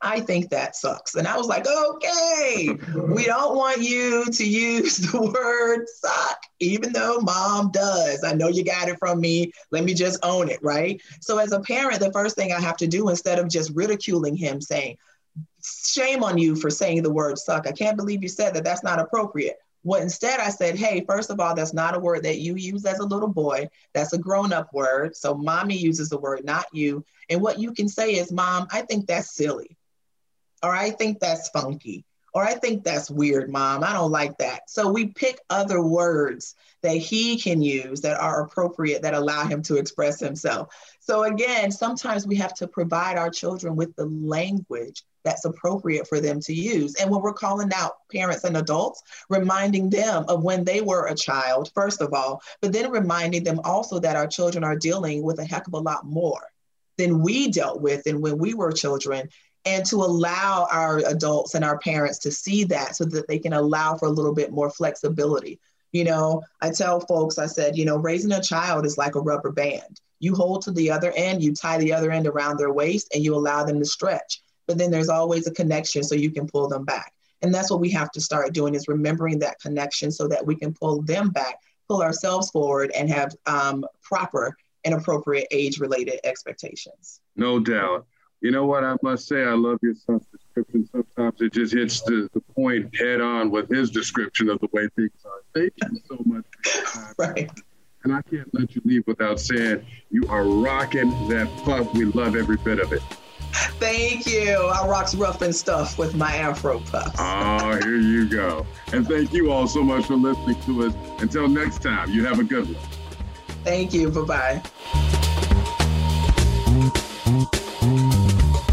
I 0.00 0.20
think 0.20 0.50
that 0.50 0.76
sucks. 0.76 1.16
And 1.16 1.26
I 1.26 1.36
was 1.36 1.48
like, 1.48 1.66
okay, 1.66 2.68
we 2.94 3.24
don't 3.24 3.56
want 3.56 3.82
you 3.82 4.24
to 4.26 4.44
use 4.44 4.96
the 5.12 5.20
word 5.20 5.86
suck, 5.88 6.38
even 6.60 6.92
though 6.92 7.18
mom 7.20 7.70
does. 7.72 8.22
I 8.24 8.34
know 8.34 8.48
you 8.48 8.64
got 8.64 8.88
it 8.88 8.98
from 8.98 9.20
me. 9.20 9.52
Let 9.72 9.84
me 9.84 9.94
just 9.94 10.18
own 10.22 10.50
it, 10.50 10.60
right? 10.62 11.00
So, 11.20 11.38
as 11.38 11.52
a 11.52 11.60
parent, 11.60 12.00
the 12.00 12.12
first 12.12 12.36
thing 12.36 12.52
I 12.52 12.60
have 12.60 12.76
to 12.78 12.86
do 12.86 13.08
instead 13.08 13.38
of 13.38 13.48
just 13.48 13.72
ridiculing 13.74 14.36
him, 14.36 14.60
saying, 14.60 14.96
shame 15.62 16.22
on 16.22 16.38
you 16.38 16.54
for 16.54 16.70
saying 16.70 17.02
the 17.02 17.12
word 17.12 17.38
suck, 17.38 17.66
I 17.66 17.72
can't 17.72 17.96
believe 17.96 18.22
you 18.22 18.28
said 18.28 18.54
that, 18.54 18.64
that's 18.64 18.84
not 18.84 19.00
appropriate. 19.00 19.56
What 19.82 20.02
instead 20.02 20.40
I 20.40 20.50
said, 20.50 20.76
hey, 20.76 21.04
first 21.06 21.30
of 21.30 21.40
all, 21.40 21.54
that's 21.54 21.72
not 21.72 21.96
a 21.96 22.00
word 22.00 22.24
that 22.24 22.38
you 22.38 22.56
use 22.56 22.84
as 22.84 22.98
a 22.98 23.06
little 23.06 23.28
boy. 23.28 23.68
That's 23.94 24.12
a 24.12 24.18
grown 24.18 24.52
up 24.52 24.72
word. 24.72 25.16
So 25.16 25.34
mommy 25.34 25.76
uses 25.76 26.08
the 26.08 26.18
word, 26.18 26.44
not 26.44 26.66
you. 26.72 27.04
And 27.30 27.40
what 27.40 27.58
you 27.58 27.72
can 27.72 27.88
say 27.88 28.14
is, 28.14 28.32
mom, 28.32 28.66
I 28.72 28.82
think 28.82 29.06
that's 29.06 29.34
silly 29.34 29.76
or 30.62 30.74
I 30.74 30.90
think 30.90 31.20
that's 31.20 31.48
funky, 31.50 32.04
or 32.34 32.42
I 32.44 32.54
think 32.54 32.84
that's 32.84 33.10
weird, 33.10 33.50
mom. 33.50 33.82
I 33.82 33.92
don't 33.92 34.10
like 34.10 34.38
that. 34.38 34.70
So 34.70 34.90
we 34.90 35.06
pick 35.06 35.40
other 35.50 35.82
words 35.82 36.54
that 36.82 36.96
he 36.96 37.38
can 37.38 37.60
use 37.60 38.00
that 38.02 38.20
are 38.20 38.42
appropriate 38.42 39.02
that 39.02 39.14
allow 39.14 39.44
him 39.44 39.62
to 39.62 39.76
express 39.76 40.20
himself. 40.20 40.74
So 41.00 41.24
again, 41.24 41.70
sometimes 41.70 42.26
we 42.26 42.36
have 42.36 42.54
to 42.54 42.68
provide 42.68 43.18
our 43.18 43.30
children 43.30 43.74
with 43.74 43.96
the 43.96 44.06
language 44.06 45.04
that's 45.24 45.44
appropriate 45.44 46.06
for 46.06 46.20
them 46.20 46.40
to 46.40 46.54
use. 46.54 46.94
And 46.94 47.10
when 47.10 47.20
we're 47.20 47.32
calling 47.32 47.70
out 47.74 47.92
parents 48.10 48.44
and 48.44 48.56
adults, 48.56 49.02
reminding 49.28 49.90
them 49.90 50.24
of 50.28 50.44
when 50.44 50.64
they 50.64 50.80
were 50.80 51.06
a 51.06 51.14
child, 51.14 51.70
first 51.74 52.00
of 52.00 52.14
all, 52.14 52.40
but 52.60 52.72
then 52.72 52.90
reminding 52.90 53.44
them 53.44 53.60
also 53.64 53.98
that 53.98 54.16
our 54.16 54.26
children 54.26 54.62
are 54.64 54.76
dealing 54.76 55.22
with 55.22 55.38
a 55.38 55.44
heck 55.44 55.66
of 55.66 55.74
a 55.74 55.78
lot 55.78 56.06
more 56.06 56.46
than 56.98 57.22
we 57.22 57.50
dealt 57.50 57.80
with 57.80 58.06
and 58.06 58.20
when 58.20 58.38
we 58.38 58.54
were 58.54 58.72
children 58.72 59.28
and 59.64 59.84
to 59.86 59.96
allow 59.96 60.66
our 60.70 60.98
adults 61.06 61.54
and 61.54 61.64
our 61.64 61.78
parents 61.78 62.18
to 62.18 62.30
see 62.30 62.64
that 62.64 62.96
so 62.96 63.04
that 63.04 63.28
they 63.28 63.38
can 63.38 63.52
allow 63.52 63.96
for 63.96 64.06
a 64.06 64.10
little 64.10 64.34
bit 64.34 64.52
more 64.52 64.70
flexibility. 64.70 65.58
You 65.92 66.04
know, 66.04 66.42
I 66.60 66.70
tell 66.70 67.00
folks, 67.00 67.38
I 67.38 67.46
said, 67.46 67.76
you 67.76 67.84
know, 67.84 67.96
raising 67.96 68.32
a 68.32 68.42
child 68.42 68.84
is 68.86 68.98
like 68.98 69.14
a 69.14 69.20
rubber 69.20 69.52
band. 69.52 70.00
You 70.20 70.34
hold 70.34 70.62
to 70.62 70.70
the 70.70 70.90
other 70.90 71.12
end, 71.16 71.42
you 71.42 71.54
tie 71.54 71.78
the 71.78 71.92
other 71.92 72.10
end 72.10 72.26
around 72.26 72.58
their 72.58 72.72
waist, 72.72 73.08
and 73.14 73.24
you 73.24 73.34
allow 73.34 73.64
them 73.64 73.78
to 73.78 73.84
stretch. 73.84 74.42
But 74.66 74.78
then 74.78 74.90
there's 74.90 75.08
always 75.08 75.46
a 75.46 75.54
connection 75.54 76.02
so 76.02 76.14
you 76.14 76.30
can 76.30 76.46
pull 76.46 76.68
them 76.68 76.84
back. 76.84 77.12
And 77.42 77.54
that's 77.54 77.70
what 77.70 77.80
we 77.80 77.90
have 77.90 78.10
to 78.12 78.20
start 78.20 78.52
doing 78.52 78.74
is 78.74 78.88
remembering 78.88 79.38
that 79.38 79.60
connection 79.60 80.10
so 80.10 80.28
that 80.28 80.44
we 80.44 80.56
can 80.56 80.74
pull 80.74 81.02
them 81.02 81.30
back, 81.30 81.60
pull 81.88 82.02
ourselves 82.02 82.50
forward, 82.50 82.90
and 82.96 83.08
have 83.08 83.34
um, 83.46 83.84
proper 84.02 84.56
and 84.84 84.94
appropriate 84.94 85.46
age 85.50 85.78
related 85.78 86.20
expectations. 86.24 87.20
No 87.36 87.60
doubt. 87.60 88.06
You 88.40 88.52
know 88.52 88.66
what 88.66 88.84
I 88.84 88.94
must 89.02 89.26
say? 89.26 89.42
I 89.42 89.54
love 89.54 89.78
your 89.82 89.94
son's 89.94 90.24
description. 90.26 90.88
Sometimes 90.92 91.40
it 91.40 91.52
just 91.52 91.74
hits 91.74 92.00
the, 92.02 92.28
the 92.34 92.40
point 92.40 92.94
head 92.96 93.20
on 93.20 93.50
with 93.50 93.68
his 93.68 93.90
description 93.90 94.48
of 94.48 94.60
the 94.60 94.68
way 94.72 94.88
things 94.94 95.10
are. 95.24 95.42
Thank 95.54 95.72
you 95.82 96.00
so 96.08 96.22
much 96.24 96.44
Right. 97.18 97.50
And 98.04 98.14
I 98.14 98.22
can't 98.22 98.48
let 98.54 98.76
you 98.76 98.82
leave 98.84 99.04
without 99.08 99.40
saying 99.40 99.84
you 100.10 100.22
are 100.28 100.44
rocking 100.44 101.10
that 101.28 101.48
puff. 101.64 101.92
We 101.94 102.04
love 102.04 102.36
every 102.36 102.56
bit 102.58 102.78
of 102.78 102.92
it. 102.92 103.02
Thank 103.80 104.26
you. 104.26 104.56
I 104.56 104.86
rocks 104.86 105.16
rough 105.16 105.42
and 105.42 105.54
stuff 105.54 105.98
with 105.98 106.14
my 106.14 106.36
afro 106.36 106.78
puffs. 106.78 107.18
oh, 107.18 107.24
ah, 107.24 107.78
here 107.82 107.96
you 107.96 108.28
go. 108.28 108.66
And 108.92 109.06
thank 109.06 109.32
you 109.32 109.50
all 109.50 109.66
so 109.66 109.82
much 109.82 110.06
for 110.06 110.14
listening 110.14 110.60
to 110.62 110.86
us. 110.86 110.94
Until 111.20 111.48
next 111.48 111.82
time, 111.82 112.10
you 112.10 112.24
have 112.24 112.38
a 112.38 112.44
good 112.44 112.66
one. 112.66 112.84
Thank 113.64 113.92
you. 113.92 114.10
Bye 114.10 114.62
bye. 114.62 115.54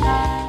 Thank 0.06 0.40
you. 0.40 0.45